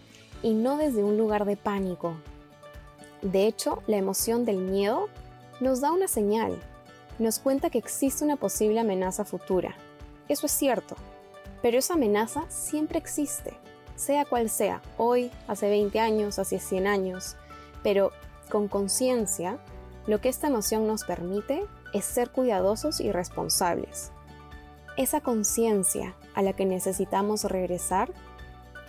y 0.42 0.52
no 0.52 0.76
desde 0.76 1.02
un 1.02 1.16
lugar 1.16 1.46
de 1.46 1.56
pánico. 1.56 2.12
De 3.22 3.46
hecho, 3.46 3.82
la 3.86 3.96
emoción 3.96 4.44
del 4.44 4.58
miedo 4.58 5.08
nos 5.60 5.80
da 5.80 5.92
una 5.92 6.08
señal, 6.08 6.58
nos 7.18 7.38
cuenta 7.38 7.70
que 7.70 7.78
existe 7.78 8.22
una 8.22 8.36
posible 8.36 8.78
amenaza 8.80 9.24
futura. 9.24 9.74
Eso 10.28 10.44
es 10.44 10.52
cierto, 10.52 10.94
pero 11.62 11.78
esa 11.78 11.94
amenaza 11.94 12.44
siempre 12.48 12.98
existe, 12.98 13.54
sea 13.96 14.24
cual 14.24 14.48
sea, 14.48 14.80
hoy, 14.96 15.30
hace 15.46 15.68
20 15.68 16.00
años, 16.00 16.38
hace 16.38 16.58
100 16.58 16.86
años, 16.86 17.36
pero 17.82 18.12
con 18.50 18.68
conciencia, 18.68 19.58
lo 20.06 20.20
que 20.20 20.28
esta 20.28 20.48
emoción 20.48 20.86
nos 20.86 21.04
permite 21.04 21.64
es 21.92 22.04
ser 22.04 22.30
cuidadosos 22.30 23.00
y 23.00 23.12
responsables. 23.12 24.10
Esa 24.96 25.20
conciencia 25.20 26.14
a 26.34 26.42
la 26.42 26.52
que 26.52 26.64
necesitamos 26.64 27.44
regresar 27.44 28.12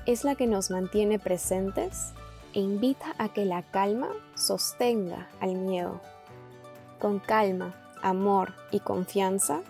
es 0.06 0.24
la 0.24 0.36
que 0.36 0.48
nos 0.48 0.72
mantiene 0.72 1.20
presentes 1.20 2.14
e 2.54 2.60
invita 2.60 3.14
a 3.18 3.30
que 3.30 3.46
la 3.46 3.62
calma 3.64 4.10
sostenga 4.36 5.30
al 5.40 5.56
miedo. 5.56 6.02
Con 7.00 7.20
calma, 7.20 7.76
amor 8.02 8.54
y 8.72 8.80
confianza, 8.80 9.62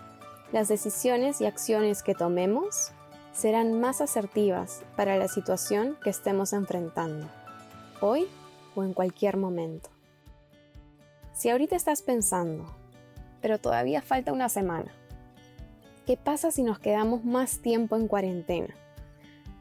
las 0.52 0.68
decisiones 0.68 1.40
y 1.40 1.46
acciones 1.46 2.02
que 2.02 2.14
tomemos 2.14 2.92
serán 3.32 3.80
más 3.80 4.00
asertivas 4.00 4.82
para 4.96 5.16
la 5.16 5.28
situación 5.28 5.96
que 6.04 6.10
estemos 6.10 6.52
enfrentando, 6.52 7.26
hoy 8.00 8.26
o 8.74 8.84
en 8.84 8.92
cualquier 8.92 9.36
momento. 9.36 9.88
Si 11.34 11.48
ahorita 11.48 11.74
estás 11.74 12.02
pensando, 12.02 12.66
pero 13.40 13.58
todavía 13.58 14.02
falta 14.02 14.32
una 14.32 14.48
semana, 14.48 14.92
¿Qué 16.06 16.16
pasa 16.16 16.50
si 16.50 16.64
nos 16.64 16.80
quedamos 16.80 17.24
más 17.24 17.60
tiempo 17.60 17.94
en 17.94 18.08
cuarentena? 18.08 18.74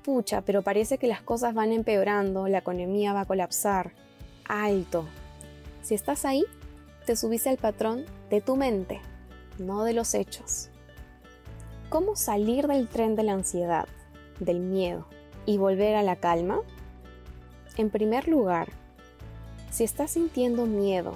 Pucha, 0.03 0.41
pero 0.41 0.63
parece 0.63 0.97
que 0.97 1.05
las 1.05 1.21
cosas 1.21 1.53
van 1.53 1.71
empeorando, 1.71 2.47
la 2.47 2.57
economía 2.57 3.13
va 3.13 3.21
a 3.21 3.25
colapsar. 3.25 3.91
Alto. 4.47 5.05
Si 5.83 5.93
estás 5.93 6.25
ahí, 6.25 6.43
te 7.05 7.15
subiste 7.15 7.49
al 7.49 7.57
patrón 7.57 8.05
de 8.31 8.41
tu 8.41 8.55
mente, 8.55 9.01
no 9.59 9.83
de 9.83 9.93
los 9.93 10.15
hechos. 10.15 10.69
¿Cómo 11.91 12.15
salir 12.15 12.67
del 12.67 12.87
tren 12.87 13.17
de 13.17 13.23
la 13.23 13.33
ansiedad, 13.33 13.85
del 14.39 14.61
miedo 14.61 15.07
y 15.45 15.57
volver 15.57 15.97
a 15.97 16.03
la 16.03 16.15
calma? 16.15 16.61
En 17.75 17.89
primer 17.89 18.29
lugar, 18.29 18.69
si 19.71 19.83
estás 19.83 20.11
sintiendo 20.11 20.65
miedo 20.67 21.15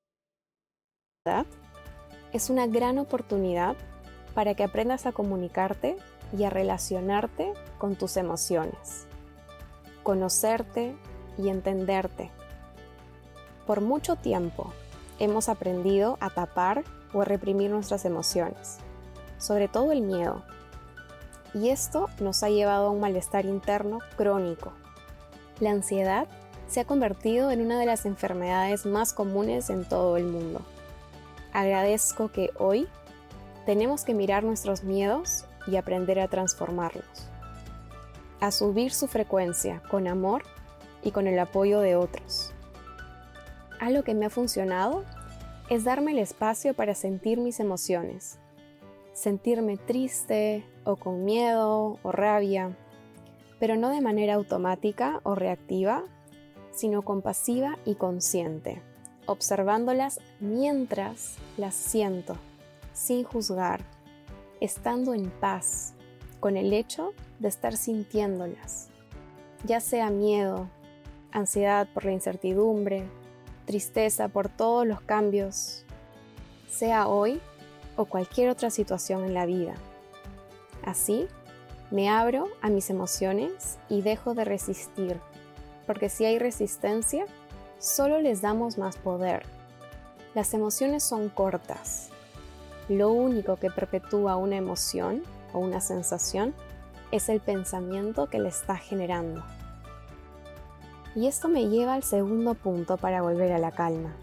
es 2.33 2.49
una 2.49 2.65
gran 2.65 2.97
oportunidad 2.97 3.75
para 4.33 4.55
que 4.55 4.63
aprendas 4.63 5.05
a 5.05 5.11
comunicarte 5.11 5.95
y 6.35 6.45
a 6.45 6.49
relacionarte 6.49 7.53
con 7.77 7.95
tus 7.95 8.17
emociones, 8.17 9.05
conocerte 10.01 10.95
y 11.37 11.49
entenderte. 11.49 12.31
Por 13.67 13.81
mucho 13.81 14.15
tiempo 14.15 14.73
hemos 15.19 15.47
aprendido 15.47 16.17
a 16.21 16.31
tapar 16.31 16.83
o 17.13 17.21
a 17.21 17.25
reprimir 17.25 17.69
nuestras 17.69 18.03
emociones, 18.05 18.79
sobre 19.37 19.67
todo 19.67 19.91
el 19.91 20.01
miedo. 20.01 20.41
Y 21.53 21.69
esto 21.69 22.09
nos 22.19 22.41
ha 22.41 22.49
llevado 22.49 22.87
a 22.87 22.89
un 22.89 22.99
malestar 22.99 23.45
interno 23.45 23.99
crónico. 24.17 24.73
La 25.59 25.69
ansiedad 25.69 26.27
se 26.67 26.79
ha 26.79 26.85
convertido 26.85 27.51
en 27.51 27.61
una 27.61 27.79
de 27.79 27.85
las 27.85 28.07
enfermedades 28.07 28.87
más 28.87 29.13
comunes 29.13 29.69
en 29.69 29.87
todo 29.87 30.17
el 30.17 30.23
mundo. 30.23 30.61
Agradezco 31.53 32.29
que 32.29 32.51
hoy 32.57 32.87
tenemos 33.65 34.05
que 34.05 34.13
mirar 34.13 34.43
nuestros 34.43 34.83
miedos 34.83 35.45
y 35.67 35.75
aprender 35.75 36.19
a 36.19 36.27
transformarlos, 36.27 37.05
a 38.39 38.51
subir 38.51 38.93
su 38.93 39.07
frecuencia 39.07 39.81
con 39.89 40.07
amor 40.07 40.43
y 41.03 41.11
con 41.11 41.27
el 41.27 41.37
apoyo 41.39 41.79
de 41.81 41.95
otros. 41.95 42.53
Algo 43.79 44.03
que 44.03 44.13
me 44.13 44.25
ha 44.25 44.29
funcionado 44.29 45.03
es 45.69 45.83
darme 45.83 46.11
el 46.11 46.19
espacio 46.19 46.73
para 46.73 46.95
sentir 46.95 47.39
mis 47.39 47.59
emociones, 47.59 48.39
sentirme 49.13 49.77
triste 49.77 50.65
o 50.85 50.95
con 50.95 51.25
miedo 51.25 51.97
o 52.01 52.11
rabia, 52.11 52.77
pero 53.59 53.75
no 53.75 53.89
de 53.89 54.01
manera 54.01 54.35
automática 54.35 55.19
o 55.23 55.35
reactiva, 55.35 56.03
sino 56.71 57.01
compasiva 57.01 57.77
y 57.85 57.95
consciente, 57.95 58.81
observándolas 59.31 60.19
mientras 60.39 61.35
las 61.57 61.75
siento, 61.75 62.35
sin 62.93 63.23
juzgar, 63.23 63.81
estando 64.59 65.13
en 65.13 65.29
paz 65.29 65.93
con 66.39 66.57
el 66.57 66.73
hecho 66.73 67.13
de 67.39 67.47
estar 67.47 67.75
sintiéndolas, 67.75 68.89
ya 69.63 69.79
sea 69.79 70.09
miedo, 70.09 70.69
ansiedad 71.31 71.87
por 71.93 72.05
la 72.05 72.11
incertidumbre, 72.11 73.05
tristeza 73.65 74.27
por 74.27 74.49
todos 74.49 74.85
los 74.85 75.01
cambios, 75.01 75.85
sea 76.69 77.07
hoy 77.07 77.39
o 77.95 78.05
cualquier 78.05 78.49
otra 78.49 78.69
situación 78.69 79.23
en 79.23 79.33
la 79.33 79.45
vida. 79.45 79.75
Así, 80.83 81.27
me 81.89 82.09
abro 82.09 82.47
a 82.61 82.69
mis 82.69 82.89
emociones 82.89 83.77
y 83.89 84.01
dejo 84.01 84.33
de 84.33 84.45
resistir 84.45 85.19
porque 85.85 86.09
si 86.09 86.25
hay 86.25 86.39
resistencia, 86.39 87.25
solo 87.81 88.21
les 88.21 88.41
damos 88.41 88.77
más 88.77 88.95
poder. 88.95 89.43
Las 90.35 90.53
emociones 90.53 91.03
son 91.03 91.29
cortas. 91.29 92.09
Lo 92.87 93.11
único 93.11 93.55
que 93.55 93.71
perpetúa 93.71 94.37
una 94.37 94.55
emoción 94.55 95.23
o 95.51 95.59
una 95.59 95.81
sensación 95.81 96.53
es 97.11 97.27
el 97.27 97.41
pensamiento 97.41 98.27
que 98.27 98.39
le 98.39 98.49
está 98.49 98.77
generando. 98.77 99.43
Y 101.15 101.27
esto 101.27 101.49
me 101.49 101.67
lleva 101.69 101.95
al 101.95 102.03
segundo 102.03 102.53
punto 102.53 102.97
para 102.97 103.23
volver 103.23 103.51
a 103.51 103.59
la 103.59 103.71
calma. 103.71 104.13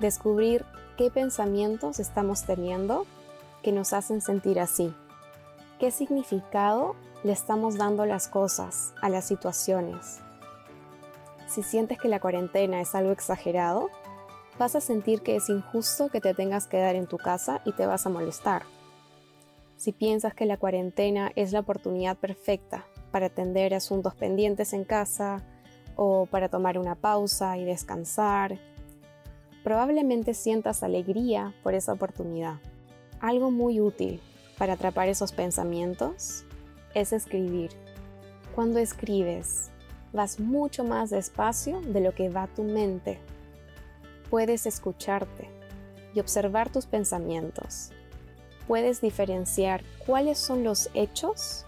Descubrir 0.00 0.66
qué 0.98 1.10
pensamientos 1.10 2.00
estamos 2.00 2.42
teniendo 2.42 3.06
que 3.62 3.72
nos 3.72 3.92
hacen 3.92 4.20
sentir 4.20 4.58
así. 4.58 4.92
¿Qué 5.78 5.92
significado 5.92 6.96
le 7.22 7.32
estamos 7.32 7.76
dando 7.76 8.04
las 8.04 8.26
cosas, 8.26 8.92
a 9.00 9.08
las 9.08 9.24
situaciones? 9.24 10.20
Si 11.50 11.64
sientes 11.64 11.98
que 11.98 12.08
la 12.08 12.20
cuarentena 12.20 12.80
es 12.80 12.94
algo 12.94 13.10
exagerado, 13.10 13.90
vas 14.56 14.76
a 14.76 14.80
sentir 14.80 15.20
que 15.20 15.34
es 15.34 15.48
injusto 15.48 16.08
que 16.08 16.20
te 16.20 16.32
tengas 16.32 16.66
que 16.66 16.76
quedar 16.76 16.94
en 16.94 17.08
tu 17.08 17.16
casa 17.16 17.60
y 17.64 17.72
te 17.72 17.86
vas 17.86 18.06
a 18.06 18.10
molestar. 18.10 18.62
Si 19.76 19.90
piensas 19.90 20.32
que 20.32 20.46
la 20.46 20.58
cuarentena 20.58 21.32
es 21.34 21.50
la 21.50 21.60
oportunidad 21.60 22.16
perfecta 22.16 22.86
para 23.10 23.26
atender 23.26 23.74
asuntos 23.74 24.14
pendientes 24.14 24.72
en 24.72 24.84
casa 24.84 25.42
o 25.96 26.26
para 26.26 26.48
tomar 26.48 26.78
una 26.78 26.94
pausa 26.94 27.58
y 27.58 27.64
descansar, 27.64 28.58
probablemente 29.64 30.34
sientas 30.34 30.84
alegría 30.84 31.52
por 31.64 31.74
esa 31.74 31.92
oportunidad. 31.92 32.60
Algo 33.20 33.50
muy 33.50 33.80
útil 33.80 34.20
para 34.56 34.74
atrapar 34.74 35.08
esos 35.08 35.32
pensamientos 35.32 36.44
es 36.94 37.12
escribir. 37.12 37.72
Cuando 38.54 38.78
escribes, 38.78 39.70
vas 40.12 40.40
mucho 40.40 40.84
más 40.84 41.10
despacio 41.10 41.80
de 41.80 42.00
lo 42.00 42.14
que 42.14 42.28
va 42.28 42.46
tu 42.48 42.62
mente. 42.62 43.18
Puedes 44.28 44.66
escucharte 44.66 45.48
y 46.14 46.20
observar 46.20 46.70
tus 46.70 46.86
pensamientos. 46.86 47.90
Puedes 48.66 49.00
diferenciar 49.00 49.82
cuáles 50.06 50.38
son 50.38 50.64
los 50.64 50.90
hechos 50.94 51.66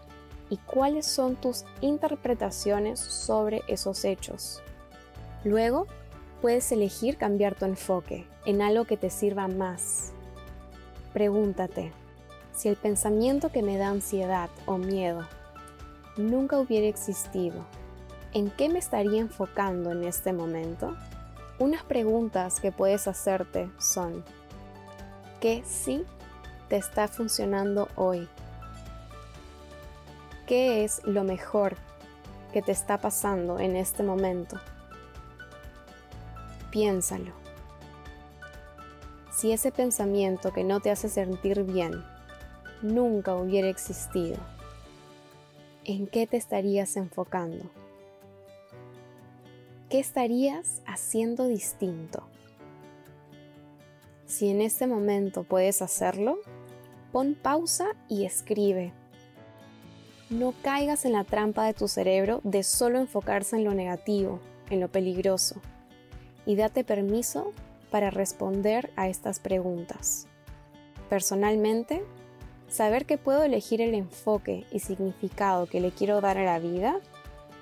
y 0.51 0.57
cuáles 0.59 1.07
son 1.07 1.37
tus 1.37 1.64
interpretaciones 1.81 3.01
sobre 3.01 3.62
esos 3.69 4.05
hechos. 4.05 4.62
Luego, 5.45 5.87
puedes 6.40 6.71
elegir 6.73 7.17
cambiar 7.17 7.55
tu 7.55 7.64
enfoque 7.64 8.27
en 8.45 8.62
algo 8.62 8.85
que 8.85 8.97
te 8.97 9.11
sirva 9.11 9.49
más. 9.49 10.12
Pregúntate, 11.12 11.93
si 12.55 12.69
el 12.69 12.77
pensamiento 12.77 13.51
que 13.51 13.62
me 13.62 13.79
da 13.79 13.88
ansiedad 13.88 14.51
o 14.67 14.77
miedo 14.77 15.27
nunca 16.17 16.59
hubiera 16.59 16.87
existido, 16.87 17.64
¿en 18.35 18.51
qué 18.51 18.68
me 18.68 18.79
estaría 18.79 19.21
enfocando 19.21 19.92
en 19.92 20.05
este 20.05 20.33
momento? 20.33 20.97
Unas 21.59 21.83
preguntas 21.85 22.61
que 22.61 22.73
puedes 22.73 23.07
hacerte 23.07 23.71
son, 23.79 24.25
¿qué 25.40 25.62
sí 25.66 26.05
te 26.68 26.77
está 26.77 27.09
funcionando 27.09 27.88
hoy? 27.97 28.29
¿Qué 30.47 30.85
es 30.85 31.03
lo 31.05 31.25
mejor 31.25 31.77
que 32.53 32.62
te 32.62 32.73
está 32.73 32.99
pasando 32.99 33.59
en 33.59 33.77
este 33.77 34.03
momento? 34.03 34.59
Piénsalo. 36.71 37.33
Si 39.31 39.53
ese 39.53 39.73
pensamiento 39.73 40.53
que 40.53 40.64
no 40.64 40.81
te 40.81 40.90
hace 40.90 41.09
sentir 41.09 41.64
bien 41.64 42.05
nunca 42.81 43.35
hubiera 43.35 43.68
existido, 43.68 44.38
¿en 45.85 46.07
qué 46.07 46.27
te 46.27 46.37
estarías 46.37 46.97
enfocando? 46.97 47.64
¿Qué 49.93 50.01
estarías 50.01 50.81
haciendo 50.87 51.49
distinto? 51.49 52.23
Si 54.25 54.49
en 54.49 54.63
este 54.63 54.87
momento 54.87 55.45
puedes 55.45 55.83
hacerlo, 55.83 56.39
pon 57.13 57.35
pausa 57.35 57.89
y 58.09 58.25
escribe. 58.25 58.95
No 60.31 60.55
caigas 60.63 61.05
en 61.05 61.13
la 61.13 61.25
trampa 61.25 61.67
de 61.67 61.75
tu 61.75 61.89
cerebro 61.89 62.41
de 62.43 62.63
solo 62.63 63.01
enfocarse 63.01 63.57
en 63.57 63.65
lo 63.65 63.75
negativo, 63.75 64.41
en 64.71 64.81
lo 64.81 64.89
peligroso, 64.89 65.61
y 66.47 66.57
date 66.57 66.85
permiso 66.85 67.53
para 67.91 68.09
responder 68.09 68.91
a 68.97 69.09
estas 69.09 69.41
preguntas. 69.41 70.27
Personalmente, 71.11 72.03
saber 72.67 73.05
que 73.05 73.19
puedo 73.19 73.43
elegir 73.43 73.83
el 73.83 73.93
enfoque 73.93 74.65
y 74.73 74.79
significado 74.79 75.67
que 75.67 75.83
le 75.83 75.91
quiero 75.91 76.23
dar 76.23 76.39
a 76.39 76.47
la 76.47 76.59
vida 76.61 76.99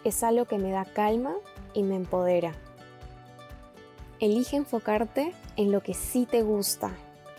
es 0.04 0.22
algo 0.22 0.44
que 0.44 0.58
me 0.58 0.70
da 0.70 0.84
calma 0.84 1.34
y 1.74 1.82
me 1.82 1.96
empodera. 1.96 2.54
Elige 4.18 4.56
enfocarte 4.56 5.32
en 5.56 5.72
lo 5.72 5.82
que 5.82 5.94
sí 5.94 6.26
te 6.26 6.42
gusta, 6.42 6.90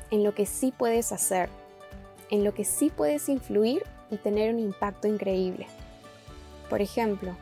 en 0.09 0.23
lo 0.23 0.33
que 0.33 0.45
sí 0.45 0.73
puedes 0.75 1.11
hacer, 1.11 1.49
en 2.29 2.43
lo 2.43 2.53
que 2.53 2.65
sí 2.65 2.89
puedes 2.89 3.29
influir 3.29 3.83
y 4.09 4.17
tener 4.17 4.53
un 4.53 4.59
impacto 4.59 5.07
increíble. 5.07 5.67
Por 6.69 6.81
ejemplo, 6.81 7.35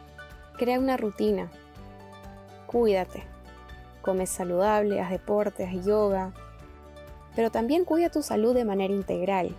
crea 0.57 0.79
una 0.79 0.97
rutina. 0.97 1.49
Cuídate. 2.67 3.23
Come 4.01 4.25
saludable, 4.25 5.01
haz 5.01 5.11
deporte, 5.11 5.65
haz 5.65 5.85
yoga. 5.85 6.33
Pero 7.35 7.51
también 7.51 7.85
cuida 7.85 8.09
tu 8.09 8.23
salud 8.23 8.53
de 8.53 8.65
manera 8.65 8.93
integral. 8.93 9.55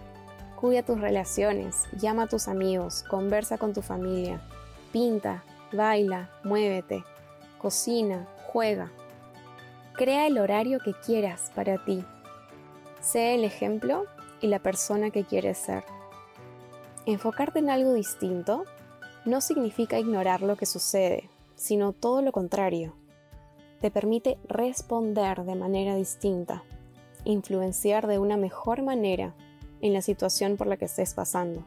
Cuida 0.61 0.83
tus 0.83 1.01
relaciones, 1.01 1.87
llama 1.97 2.25
a 2.25 2.27
tus 2.27 2.49
amigos, 2.49 3.03
conversa 3.09 3.57
con 3.57 3.73
tu 3.73 3.81
familia, 3.81 4.43
pinta, 4.93 5.43
baila, 5.73 6.29
muévete, 6.45 7.03
cocina, 7.61 8.27
juega. 8.47 8.91
Crea 9.95 10.27
el 10.27 10.39
horario 10.39 10.81
que 10.81 10.95
quieras 10.95 11.53
para 11.55 11.85
ti. 11.85 12.05
Sé 13.01 13.35
el 13.35 13.45
ejemplo 13.45 14.07
y 14.41 14.49
la 14.49 14.59
persona 14.59 15.11
que 15.11 15.25
quieres 15.25 15.59
ser. 15.59 15.85
Enfocarte 17.07 17.59
en 17.59 17.71
algo 17.71 17.93
distinto 17.93 18.65
no 19.25 19.41
significa 19.41 19.99
ignorar 19.99 20.43
lo 20.43 20.57
que 20.57 20.67
sucede, 20.67 21.29
sino 21.55 21.93
todo 21.93 22.23
lo 22.23 22.33
contrario. 22.33 22.95
Te 23.81 23.91
permite 23.91 24.39
responder 24.49 25.45
de 25.45 25.55
manera 25.55 25.95
distinta, 25.95 26.65
influenciar 27.25 28.07
de 28.07 28.19
una 28.19 28.37
mejor 28.37 28.83
manera 28.83 29.35
en 29.83 29.93
la 29.93 30.03
situación 30.03 30.57
por 30.57 30.67
la 30.67 30.77
que 30.77 30.87
estés 30.87 31.15
pasando 31.15 31.63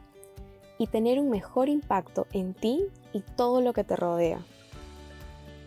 y 0.78 0.88
tener 0.88 1.20
un 1.20 1.30
mejor 1.30 1.68
impacto 1.68 2.26
en 2.32 2.54
ti 2.54 2.84
y 3.12 3.20
todo 3.20 3.60
lo 3.60 3.72
que 3.72 3.84
te 3.84 3.96
rodea. 3.96 4.40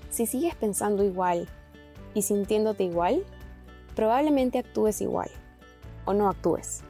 Si 0.09 0.25
sigues 0.25 0.55
pensando 0.55 1.03
igual 1.03 1.47
y 2.13 2.21
sintiéndote 2.21 2.83
igual, 2.83 3.23
probablemente 3.95 4.59
actúes 4.59 5.01
igual 5.01 5.29
o 6.05 6.13
no 6.13 6.29
actúes. 6.29 6.81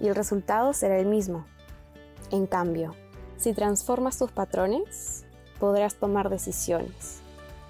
Y 0.00 0.08
el 0.08 0.14
resultado 0.14 0.72
será 0.72 0.98
el 0.98 1.06
mismo. 1.06 1.44
En 2.30 2.46
cambio, 2.46 2.94
si 3.36 3.52
transformas 3.52 4.18
tus 4.18 4.30
patrones, 4.30 5.24
podrás 5.58 5.96
tomar 5.96 6.30
decisiones. 6.30 7.20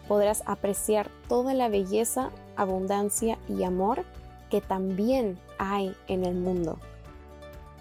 Podrás 0.08 0.42
apreciar 0.46 1.08
toda 1.28 1.54
la 1.54 1.68
belleza, 1.68 2.30
abundancia 2.56 3.38
y 3.48 3.62
amor 3.64 4.04
que 4.50 4.60
también 4.60 5.38
hay 5.58 5.96
en 6.06 6.24
el 6.24 6.34
mundo. 6.34 6.78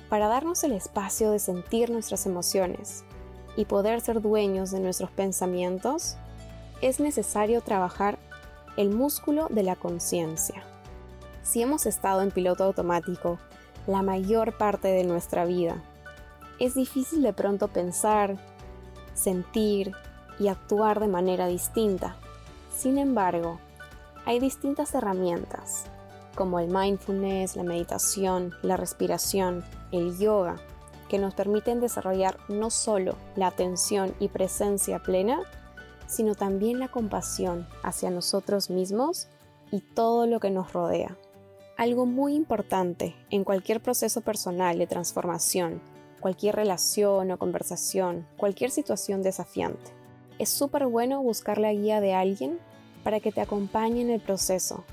Para 0.10 0.28
darnos 0.28 0.63
el 0.63 0.72
espacio 0.72 1.32
de 1.32 1.39
sentir 1.39 1.89
nuestras 1.89 2.26
emociones 2.26 3.04
y 3.56 3.66
poder 3.66 4.02
ser 4.02 4.22
dueños 4.22 4.72
de 4.72 4.80
nuestros 4.80 5.12
pensamientos, 5.12 6.18
es 6.84 7.00
necesario 7.00 7.62
trabajar 7.62 8.19
el 8.76 8.89
músculo 8.89 9.48
de 9.50 9.63
la 9.63 9.78
conciencia. 9.78 10.63
Si 11.41 11.62
hemos 11.62 11.86
estado 11.86 12.22
en 12.22 12.30
piloto 12.30 12.65
automático 12.65 13.39
la 13.88 14.02
mayor 14.02 14.58
parte 14.58 14.89
de 14.89 15.06
nuestra 15.06 15.46
vida, 15.46 15.82
es 16.60 16.76
difícil 16.76 17.22
de 17.22 17.32
pronto 17.32 17.69
pensar, 17.69 18.36
sentir 19.13 19.93
y 20.39 20.50
actuar 20.50 21.00
de 21.00 21.08
manera 21.08 21.48
distinta. 21.48 22.17
Sin 22.76 22.98
embargo, 22.98 23.60
hay 24.26 24.41
distintas 24.41 24.93
herramientas, 24.93 25.86
como 26.36 26.60
el 26.60 26.67
mindfulness, 26.67 27.56
la 27.56 27.63
meditación, 27.63 28.54
la 28.62 28.76
respiración, 28.76 29.63
el 29.93 30.17
yoga, 30.17 30.58
que 31.08 31.17
nos 31.17 31.34
permiten 31.34 31.80
desarrollar 31.80 32.38
no 32.50 32.69
solo 32.69 33.15
la 33.38 33.48
atención 33.48 34.13
y 34.19 34.28
presencia 34.28 35.00
plena, 35.00 35.43
sino 36.13 36.36
también 36.36 36.80
la 36.80 36.89
compasión 36.89 37.67
hacia 37.82 38.10
nosotros 38.10 38.69
mismos 38.69 39.28
y 39.71 39.82
todo 39.82 40.28
lo 40.28 40.39
que 40.39 40.52
nos 40.52 40.71
rodea. 40.71 41.17
Algo 41.78 42.06
muy 42.06 42.36
importante 42.36 43.15
en 43.32 43.43
cualquier 43.43 43.82
proceso 43.82 44.21
personal 44.21 44.78
de 44.78 44.86
transformación, 44.86 45.82
cualquier 46.19 46.56
relación 46.56 47.32
o 47.32 47.39
conversación, 47.39 48.28
cualquier 48.38 48.69
situación 48.69 49.23
desafiante. 49.23 49.91
Es 50.38 50.49
súper 50.49 50.86
bueno 50.86 51.23
buscar 51.23 51.58
la 51.58 51.73
guía 51.73 51.99
de 51.99 52.13
alguien 52.13 52.60
para 53.04 53.19
que 53.19 53.32
te 53.32 53.41
acompañe 53.41 54.02
en 54.02 54.10
el 54.10 54.21
proceso, 54.21 54.86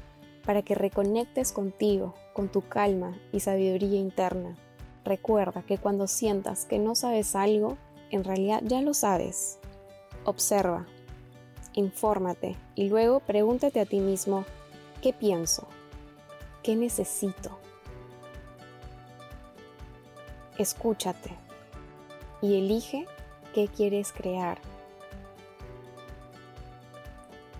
para 0.44 0.62
que 0.62 0.74
reconectes 0.74 1.52
contigo, 1.52 2.14
con 2.33 2.48
tu 2.48 2.62
calma 2.62 3.16
y 3.33 3.40
sabiduría 3.40 4.00
interna. 4.00 4.56
Recuerda 5.04 5.62
que 5.62 5.78
cuando 5.78 6.06
sientas 6.06 6.64
que 6.64 6.78
no 6.78 6.94
sabes 6.94 7.37
algo, 7.37 7.76
en 8.11 8.24
realidad 8.24 8.62
ya 8.64 8.80
lo 8.83 8.94
sabes. 8.94 9.59
Observa, 10.24 10.87
infórmate 11.74 12.56
y 12.74 12.88
luego 12.88 13.20
pregúntate 13.20 13.80
a 13.80 13.87
ti 13.87 14.00
mismo, 14.00 14.44
¿qué 15.02 15.12
pienso? 15.12 15.66
¿Qué 16.62 16.76
necesito? 16.76 17.59
Escúchate 20.59 21.30
y 22.42 22.59
elige 22.59 23.06
qué 23.54 23.68
quieres 23.68 24.12
crear. 24.12 24.61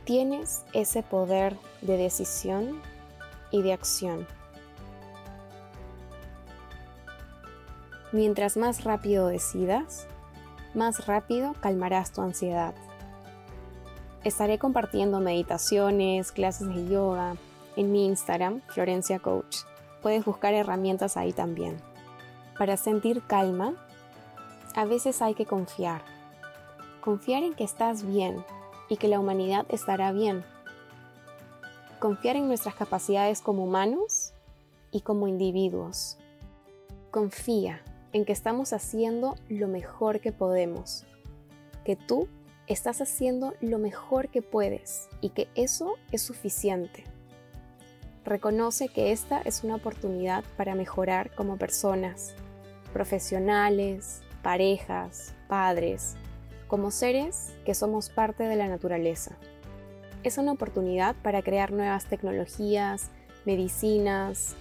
Tienes 0.05 0.65
ese 0.73 1.03
poder 1.03 1.57
de 1.83 1.97
decisión 1.97 2.81
y 3.51 3.63
de 3.63 3.73
acción. 3.73 4.27
Mientras 8.13 8.57
más 8.57 8.83
rápido 8.83 9.29
decidas, 9.29 10.09
más 10.75 11.07
rápido 11.07 11.55
calmarás 11.61 12.13
tu 12.13 12.23
ansiedad. 12.23 12.75
Estaré 14.23 14.59
compartiendo 14.59 15.19
meditaciones, 15.21 16.31
clases 16.31 16.69
de 16.69 16.87
yoga 16.89 17.37
en 17.77 17.91
mi 17.91 18.05
Instagram, 18.05 18.61
Florencia 18.69 19.19
Coach. 19.19 19.59
Puedes 20.03 20.27
buscar 20.27 20.53
herramientas 20.53 21.17
ahí 21.17 21.33
también. 21.33 21.79
Para 22.59 22.77
sentir 22.77 23.23
calma, 23.27 23.73
a 24.75 24.85
veces 24.85 25.23
hay 25.23 25.35
que 25.35 25.47
confiar. 25.47 26.03
Confiar 27.01 27.45
en 27.45 27.55
que 27.55 27.65
estás 27.65 28.05
bien 28.05 28.45
y 28.91 28.99
que 28.99 29.09
la 29.09 29.19
humanidad 29.19 29.65
estará 29.71 30.13
bien. 30.13 30.45
Confiar 31.99 32.37
en 32.37 32.47
nuestras 32.47 32.75
capacidades 32.75 33.41
como 33.41 33.65
humanos 33.65 34.35
y 34.91 35.01
como 35.01 35.29
individuos. 35.29 36.19
Confía 37.11 37.81
en 38.13 38.27
que 38.27 38.33
estamos 38.33 38.75
haciendo 38.75 39.37
lo 39.49 39.67
mejor 39.67 40.21
que 40.21 40.33
podemos, 40.33 41.07
que 41.85 41.97
tú 41.97 42.29
estás 42.67 43.01
haciendo 43.01 43.55
lo 43.61 43.79
mejor 43.79 44.29
que 44.29 44.43
puedes 44.43 45.09
y 45.21 45.31
que 45.31 45.49
eso 45.55 45.95
es 46.13 46.23
suficiente. 46.23 47.05
Reconoce 48.25 48.89
que 48.89 49.13
esta 49.13 49.41
es 49.41 49.65
una 49.65 49.77
oportunidad 49.77 50.45
para 50.57 50.75
mejorar 50.75 51.35
como 51.35 51.57
personas, 51.57 52.35
profesionales, 52.93 54.23
parejas, 54.43 55.35
padres, 55.49 56.17
como 56.69 56.91
seres 56.91 57.53
que 57.65 57.75
somos 57.75 58.09
parte 58.11 58.45
de 58.45 58.57
la 58.57 58.69
naturaleza. 58.69 59.37
Es 60.23 60.39
una 60.39 60.53
oportunidad 60.53 61.17
para 61.23 61.43
crear 61.43 61.73
nuevas 61.73 62.05
tecnologías, 62.07 63.11
medicinas, 63.45 64.55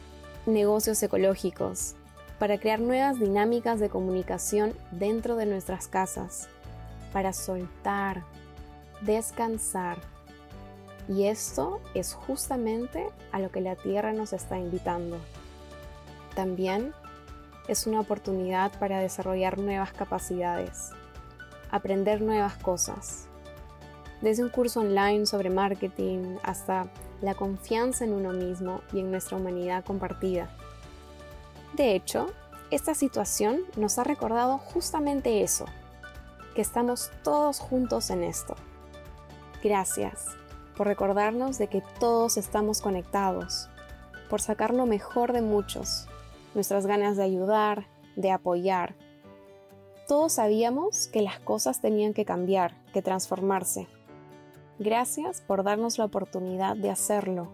negocios 0.45 1.03
ecológicos, 1.03 1.95
para 2.39 2.57
crear 2.57 2.79
nuevas 2.79 3.19
dinámicas 3.19 3.79
de 3.79 3.89
comunicación 3.89 4.73
dentro 4.91 5.35
de 5.35 5.45
nuestras 5.45 5.88
casas, 5.88 6.47
para 7.11 7.33
soltar, 7.33 8.23
descansar. 9.01 9.97
Y 11.07 11.25
esto 11.25 11.81
es 11.93 12.13
justamente 12.13 13.07
a 13.31 13.39
lo 13.39 13.51
que 13.51 13.61
la 13.61 13.75
Tierra 13.75 14.13
nos 14.13 14.33
está 14.33 14.59
invitando. 14.59 15.17
También 16.35 16.93
es 17.67 17.87
una 17.87 17.99
oportunidad 17.99 18.71
para 18.79 18.99
desarrollar 18.99 19.57
nuevas 19.57 19.91
capacidades, 19.91 20.91
aprender 21.71 22.21
nuevas 22.21 22.55
cosas. 22.57 23.27
Desde 24.21 24.43
un 24.43 24.49
curso 24.49 24.81
online 24.81 25.25
sobre 25.25 25.49
marketing 25.49 26.37
hasta 26.43 26.87
la 27.21 27.35
confianza 27.35 28.05
en 28.05 28.13
uno 28.13 28.31
mismo 28.33 28.81
y 28.93 28.99
en 28.99 29.11
nuestra 29.11 29.37
humanidad 29.37 29.83
compartida. 29.83 30.49
De 31.73 31.95
hecho, 31.95 32.27
esta 32.71 32.93
situación 32.93 33.61
nos 33.75 33.97
ha 33.97 34.03
recordado 34.03 34.57
justamente 34.57 35.41
eso, 35.41 35.65
que 36.55 36.62
estamos 36.62 37.12
todos 37.23 37.59
juntos 37.59 38.09
en 38.09 38.23
esto. 38.23 38.55
Gracias 39.63 40.25
por 40.77 40.88
recordarnos 40.88 41.57
de 41.57 41.67
que 41.67 41.83
todos 41.99 42.38
estamos 42.38 42.81
conectados, 42.81 43.69
por 44.29 44.41
sacar 44.41 44.73
lo 44.73 44.85
mejor 44.85 45.33
de 45.33 45.41
muchos, 45.41 46.07
nuestras 46.55 46.85
ganas 46.85 47.17
de 47.17 47.23
ayudar, 47.23 47.88
de 48.15 48.31
apoyar. 48.31 48.95
Todos 50.07 50.33
sabíamos 50.33 51.07
que 51.07 51.21
las 51.21 51.39
cosas 51.39 51.81
tenían 51.81 52.13
que 52.13 52.25
cambiar, 52.25 52.75
que 52.93 53.01
transformarse. 53.01 53.88
Gracias 54.79 55.41
por 55.41 55.63
darnos 55.63 55.97
la 55.97 56.05
oportunidad 56.05 56.77
de 56.77 56.89
hacerlo, 56.89 57.49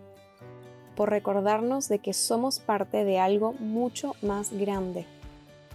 por 0.95 1.09
recordarnos 1.09 1.89
de 1.89 1.99
que 1.99 2.13
somos 2.13 2.59
parte 2.59 3.03
de 3.03 3.19
algo 3.19 3.53
mucho 3.53 4.13
más 4.21 4.53
grande. 4.53 5.07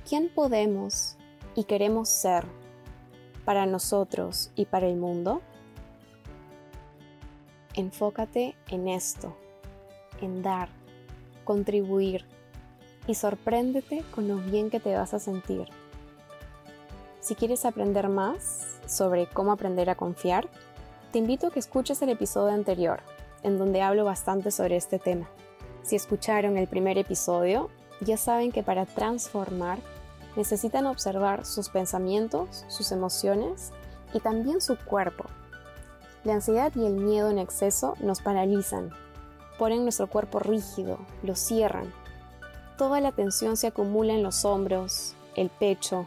¿Quién 0.08 0.28
podemos 0.32 1.16
y 1.56 1.64
queremos 1.64 2.08
ser 2.08 2.44
para 3.50 3.66
nosotros 3.66 4.52
y 4.54 4.66
para 4.66 4.86
el 4.86 4.94
mundo? 4.94 5.42
Enfócate 7.74 8.54
en 8.68 8.86
esto, 8.86 9.34
en 10.20 10.40
dar, 10.40 10.68
contribuir 11.42 12.24
y 13.08 13.16
sorpréndete 13.16 14.04
con 14.14 14.28
lo 14.28 14.36
bien 14.36 14.70
que 14.70 14.78
te 14.78 14.94
vas 14.94 15.14
a 15.14 15.18
sentir. 15.18 15.66
Si 17.18 17.34
quieres 17.34 17.64
aprender 17.64 18.08
más 18.08 18.78
sobre 18.86 19.26
cómo 19.26 19.50
aprender 19.50 19.90
a 19.90 19.96
confiar, 19.96 20.48
te 21.10 21.18
invito 21.18 21.48
a 21.48 21.50
que 21.50 21.58
escuches 21.58 22.00
el 22.02 22.10
episodio 22.10 22.54
anterior, 22.54 23.00
en 23.42 23.58
donde 23.58 23.82
hablo 23.82 24.04
bastante 24.04 24.52
sobre 24.52 24.76
este 24.76 25.00
tema. 25.00 25.28
Si 25.82 25.96
escucharon 25.96 26.56
el 26.56 26.68
primer 26.68 26.98
episodio, 26.98 27.68
ya 28.00 28.16
saben 28.16 28.52
que 28.52 28.62
para 28.62 28.86
transformar 28.86 29.80
necesitan 30.36 30.86
observar 30.86 31.44
sus 31.44 31.68
pensamientos, 31.68 32.64
sus 32.68 32.92
emociones 32.92 33.72
y 34.12 34.20
también 34.20 34.60
su 34.60 34.76
cuerpo. 34.76 35.24
La 36.24 36.34
ansiedad 36.34 36.72
y 36.74 36.84
el 36.84 36.94
miedo 36.94 37.30
en 37.30 37.38
exceso 37.38 37.94
nos 38.00 38.20
paralizan, 38.20 38.90
ponen 39.58 39.82
nuestro 39.82 40.06
cuerpo 40.06 40.38
rígido, 40.38 40.98
lo 41.22 41.34
cierran. 41.34 41.92
Toda 42.76 43.00
la 43.00 43.12
tensión 43.12 43.56
se 43.56 43.66
acumula 43.66 44.14
en 44.14 44.22
los 44.22 44.44
hombros, 44.44 45.14
el 45.34 45.50
pecho. 45.50 46.06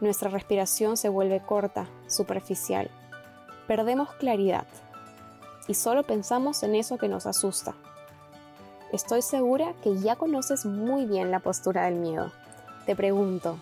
Nuestra 0.00 0.30
respiración 0.30 0.96
se 0.96 1.08
vuelve 1.08 1.40
corta, 1.40 1.86
superficial. 2.06 2.90
Perdemos 3.66 4.12
claridad 4.14 4.66
y 5.68 5.74
solo 5.74 6.02
pensamos 6.02 6.62
en 6.62 6.74
eso 6.74 6.98
que 6.98 7.08
nos 7.08 7.26
asusta. 7.26 7.74
Estoy 8.92 9.20
segura 9.20 9.74
que 9.82 9.98
ya 9.98 10.16
conoces 10.16 10.64
muy 10.64 11.06
bien 11.06 11.30
la 11.30 11.40
postura 11.40 11.84
del 11.84 11.96
miedo. 11.96 12.30
Te 12.86 12.94
pregunto, 12.94 13.58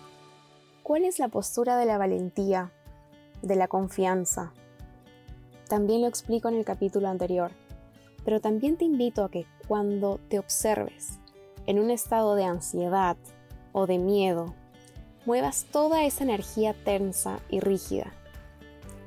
¿cuál 0.83 1.03
es 1.03 1.17
la 1.17 1.29
postura 1.29 1.77
de 1.77 1.87
la 1.87 1.97
valentía, 1.97 2.71
de 3.41 3.55
la 3.55 3.67
confianza? 3.67 4.53
También 5.67 6.01
lo 6.01 6.07
explico 6.07 6.47
en 6.47 6.53
el 6.53 6.63
capítulo 6.63 7.07
anterior, 7.07 7.49
pero 8.23 8.39
también 8.39 8.77
te 8.77 8.85
invito 8.85 9.23
a 9.23 9.31
que 9.31 9.47
cuando 9.67 10.19
te 10.29 10.37
observes 10.37 11.17
en 11.65 11.79
un 11.79 11.89
estado 11.89 12.35
de 12.35 12.43
ansiedad 12.43 13.17
o 13.71 13.87
de 13.87 13.97
miedo, 13.97 14.53
muevas 15.25 15.65
toda 15.71 16.05
esa 16.05 16.23
energía 16.23 16.75
tensa 16.85 17.39
y 17.49 17.61
rígida. 17.61 18.13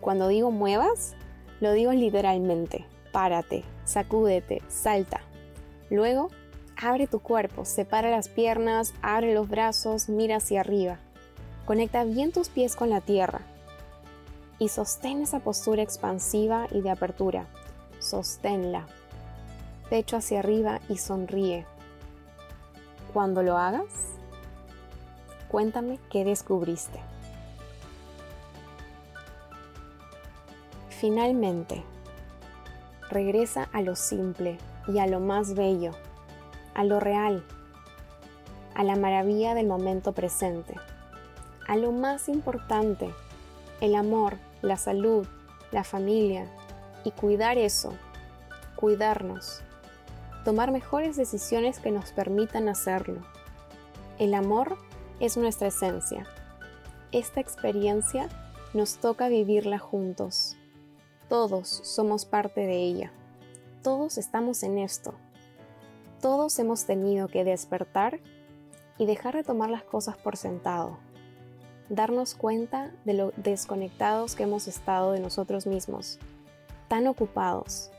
Cuando 0.00 0.26
digo 0.26 0.50
muevas, 0.50 1.14
lo 1.60 1.70
digo 1.70 1.92
literalmente. 1.92 2.86
Párate, 3.12 3.62
sacúdete, 3.84 4.62
salta. 4.66 5.20
Luego, 5.90 6.30
abre 6.80 7.06
tu 7.06 7.20
cuerpo, 7.20 7.64
separa 7.64 8.10
las 8.10 8.28
piernas, 8.28 8.94
abre 9.02 9.34
los 9.34 9.48
brazos, 9.48 10.08
mira 10.08 10.36
hacia 10.36 10.60
arriba. 10.60 10.98
Conecta 11.66 12.04
bien 12.04 12.32
tus 12.32 12.48
pies 12.48 12.76
con 12.76 12.88
la 12.90 13.00
tierra. 13.00 13.40
y 14.60 14.70
sostén 14.70 15.22
esa 15.22 15.38
postura 15.38 15.82
expansiva 15.82 16.66
y 16.72 16.80
de 16.80 16.90
apertura. 16.90 17.46
Sosténla. 18.00 18.88
Pecho 19.88 20.16
hacia 20.16 20.40
arriba 20.40 20.80
y 20.88 20.98
sonríe. 20.98 21.64
Cuando 23.12 23.44
lo 23.44 23.56
hagas, 23.56 23.86
cuéntame 25.48 26.00
qué 26.10 26.24
descubriste. 26.24 26.98
Finalmente, 30.88 31.84
regresa 33.10 33.68
a 33.72 33.80
lo 33.80 33.94
simple 33.94 34.58
y 34.88 34.98
a 34.98 35.06
lo 35.06 35.20
más 35.20 35.54
bello, 35.54 35.92
a 36.78 36.84
lo 36.84 37.00
real, 37.00 37.42
a 38.76 38.84
la 38.84 38.94
maravilla 38.94 39.54
del 39.54 39.66
momento 39.66 40.12
presente, 40.12 40.76
a 41.66 41.74
lo 41.74 41.90
más 41.90 42.28
importante, 42.28 43.12
el 43.80 43.96
amor, 43.96 44.36
la 44.62 44.76
salud, 44.76 45.26
la 45.72 45.82
familia 45.82 46.46
y 47.02 47.10
cuidar 47.10 47.58
eso, 47.58 47.94
cuidarnos, 48.76 49.60
tomar 50.44 50.70
mejores 50.70 51.16
decisiones 51.16 51.80
que 51.80 51.90
nos 51.90 52.12
permitan 52.12 52.68
hacerlo. 52.68 53.22
El 54.20 54.32
amor 54.32 54.78
es 55.18 55.36
nuestra 55.36 55.66
esencia. 55.66 56.28
Esta 57.10 57.40
experiencia 57.40 58.28
nos 58.72 58.98
toca 58.98 59.28
vivirla 59.28 59.80
juntos. 59.80 60.56
Todos 61.28 61.68
somos 61.68 62.24
parte 62.24 62.60
de 62.60 62.76
ella. 62.76 63.10
Todos 63.82 64.16
estamos 64.16 64.62
en 64.62 64.78
esto. 64.78 65.16
Todos 66.20 66.58
hemos 66.58 66.84
tenido 66.84 67.28
que 67.28 67.44
despertar 67.44 68.20
y 68.98 69.06
dejar 69.06 69.34
de 69.34 69.44
tomar 69.44 69.70
las 69.70 69.84
cosas 69.84 70.16
por 70.16 70.36
sentado 70.36 70.98
darnos 71.88 72.34
cuenta 72.34 72.92
de 73.04 73.14
lo 73.14 73.32
desconectados 73.36 74.34
que 74.34 74.42
hemos 74.42 74.68
estado 74.68 75.12
de 75.12 75.20
nosotros 75.20 75.66
mismos, 75.66 76.18
tan 76.88 77.06
ocupados 77.06 77.90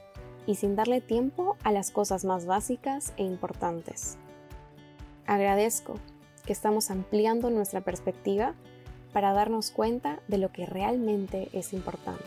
y 0.46 0.56
sin 0.56 0.76
darle 0.76 1.02
tiempo 1.02 1.58
a 1.64 1.72
las 1.72 1.92
cosas 1.92 2.26
más 2.26 2.46
básicas 2.46 3.14
e 3.18 3.24
importantes. 3.24 4.18
Agradezco 5.26 5.96
que 6.46 6.54
estamos 6.54 6.90
ampliando 6.92 7.50
nuestra 7.50 7.82
perspectiva 7.82 8.54
para 9.14 9.34
darnos 9.34 9.72
cuenta 9.72 10.20
de 10.28 10.38
lo 10.38 10.52
que 10.52 10.66
realmente 10.66 11.50
es 11.54 11.74
importante. 11.74 12.24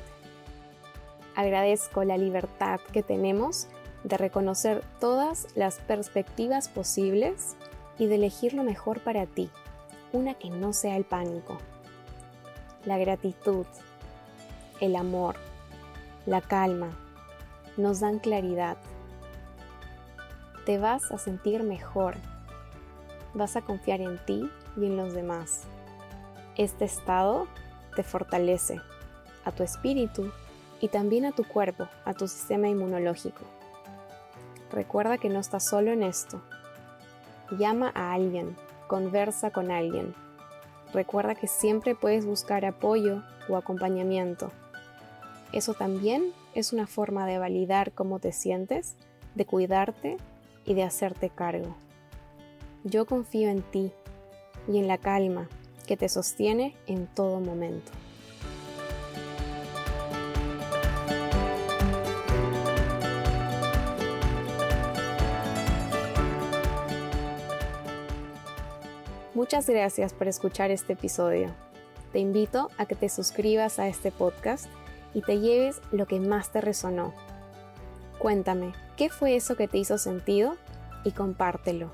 Agradezco 1.34 2.04
la 2.04 2.18
libertad 2.18 2.80
que 2.92 3.02
tenemos 3.02 3.68
de 4.04 4.16
reconocer 4.16 4.82
todas 5.00 5.46
las 5.54 5.78
perspectivas 5.78 6.68
posibles 6.68 7.56
y 7.98 8.06
de 8.06 8.16
elegir 8.16 8.54
lo 8.54 8.64
mejor 8.64 9.00
para 9.00 9.26
ti 9.26 9.50
una 10.12 10.34
que 10.34 10.50
no 10.50 10.72
sea 10.72 10.96
el 10.96 11.04
pánico. 11.04 11.58
La 12.84 12.98
gratitud, 12.98 13.66
el 14.80 14.96
amor, 14.96 15.36
la 16.26 16.40
calma 16.40 16.90
nos 17.76 18.00
dan 18.00 18.18
claridad. 18.18 18.76
Te 20.66 20.78
vas 20.78 21.10
a 21.10 21.18
sentir 21.18 21.62
mejor. 21.62 22.16
Vas 23.34 23.56
a 23.56 23.62
confiar 23.62 24.00
en 24.00 24.18
ti 24.26 24.50
y 24.76 24.86
en 24.86 24.96
los 24.96 25.14
demás. 25.14 25.62
Este 26.56 26.84
estado 26.84 27.46
te 27.96 28.02
fortalece 28.02 28.80
a 29.44 29.52
tu 29.52 29.62
espíritu 29.62 30.30
y 30.80 30.88
también 30.88 31.24
a 31.24 31.32
tu 31.32 31.44
cuerpo, 31.44 31.88
a 32.04 32.12
tu 32.12 32.28
sistema 32.28 32.68
inmunológico. 32.68 33.42
Recuerda 34.72 35.18
que 35.18 35.28
no 35.28 35.38
estás 35.38 35.64
solo 35.64 35.92
en 35.92 36.02
esto. 36.02 36.40
Llama 37.58 37.92
a 37.94 38.14
alguien, 38.14 38.56
conversa 38.86 39.50
con 39.50 39.70
alguien. 39.70 40.14
Recuerda 40.94 41.34
que 41.34 41.46
siempre 41.46 41.94
puedes 41.94 42.24
buscar 42.24 42.64
apoyo 42.64 43.22
o 43.48 43.56
acompañamiento. 43.56 44.50
Eso 45.52 45.74
también 45.74 46.32
es 46.54 46.72
una 46.72 46.86
forma 46.86 47.26
de 47.26 47.38
validar 47.38 47.92
cómo 47.92 48.18
te 48.18 48.32
sientes, 48.32 48.96
de 49.34 49.44
cuidarte 49.44 50.16
y 50.64 50.74
de 50.74 50.82
hacerte 50.82 51.28
cargo. 51.28 51.76
Yo 52.84 53.06
confío 53.06 53.50
en 53.50 53.62
ti 53.62 53.92
y 54.66 54.78
en 54.78 54.88
la 54.88 54.96
calma 54.96 55.48
que 55.86 55.96
te 55.96 56.08
sostiene 56.08 56.74
en 56.86 57.06
todo 57.06 57.40
momento. 57.40 57.92
Muchas 69.42 69.68
gracias 69.68 70.12
por 70.12 70.28
escuchar 70.28 70.70
este 70.70 70.92
episodio. 70.92 71.52
Te 72.12 72.20
invito 72.20 72.70
a 72.78 72.86
que 72.86 72.94
te 72.94 73.08
suscribas 73.08 73.80
a 73.80 73.88
este 73.88 74.12
podcast 74.12 74.66
y 75.14 75.22
te 75.22 75.40
lleves 75.40 75.82
lo 75.90 76.06
que 76.06 76.20
más 76.20 76.52
te 76.52 76.60
resonó. 76.60 77.12
Cuéntame, 78.20 78.72
¿qué 78.96 79.08
fue 79.08 79.34
eso 79.34 79.56
que 79.56 79.66
te 79.66 79.78
hizo 79.78 79.98
sentido? 79.98 80.54
Y 81.02 81.10
compártelo. 81.10 81.90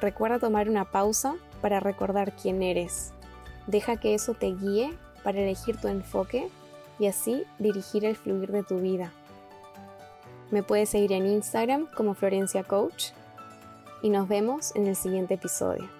Recuerda 0.00 0.38
tomar 0.38 0.70
una 0.70 0.90
pausa 0.90 1.34
para 1.60 1.78
recordar 1.78 2.32
quién 2.34 2.62
eres. 2.62 3.12
Deja 3.66 3.98
que 3.98 4.14
eso 4.14 4.32
te 4.32 4.54
guíe 4.54 4.96
para 5.22 5.40
elegir 5.40 5.76
tu 5.76 5.88
enfoque 5.88 6.48
y 6.98 7.06
así 7.06 7.44
dirigir 7.58 8.06
el 8.06 8.16
fluir 8.16 8.50
de 8.50 8.62
tu 8.62 8.78
vida. 8.78 9.12
Me 10.50 10.62
puedes 10.62 10.88
seguir 10.88 11.12
en 11.12 11.26
Instagram 11.26 11.86
como 11.94 12.14
Florencia 12.14 12.64
Coach 12.64 13.10
y 14.00 14.08
nos 14.08 14.26
vemos 14.26 14.74
en 14.74 14.86
el 14.86 14.96
siguiente 14.96 15.34
episodio. 15.34 15.99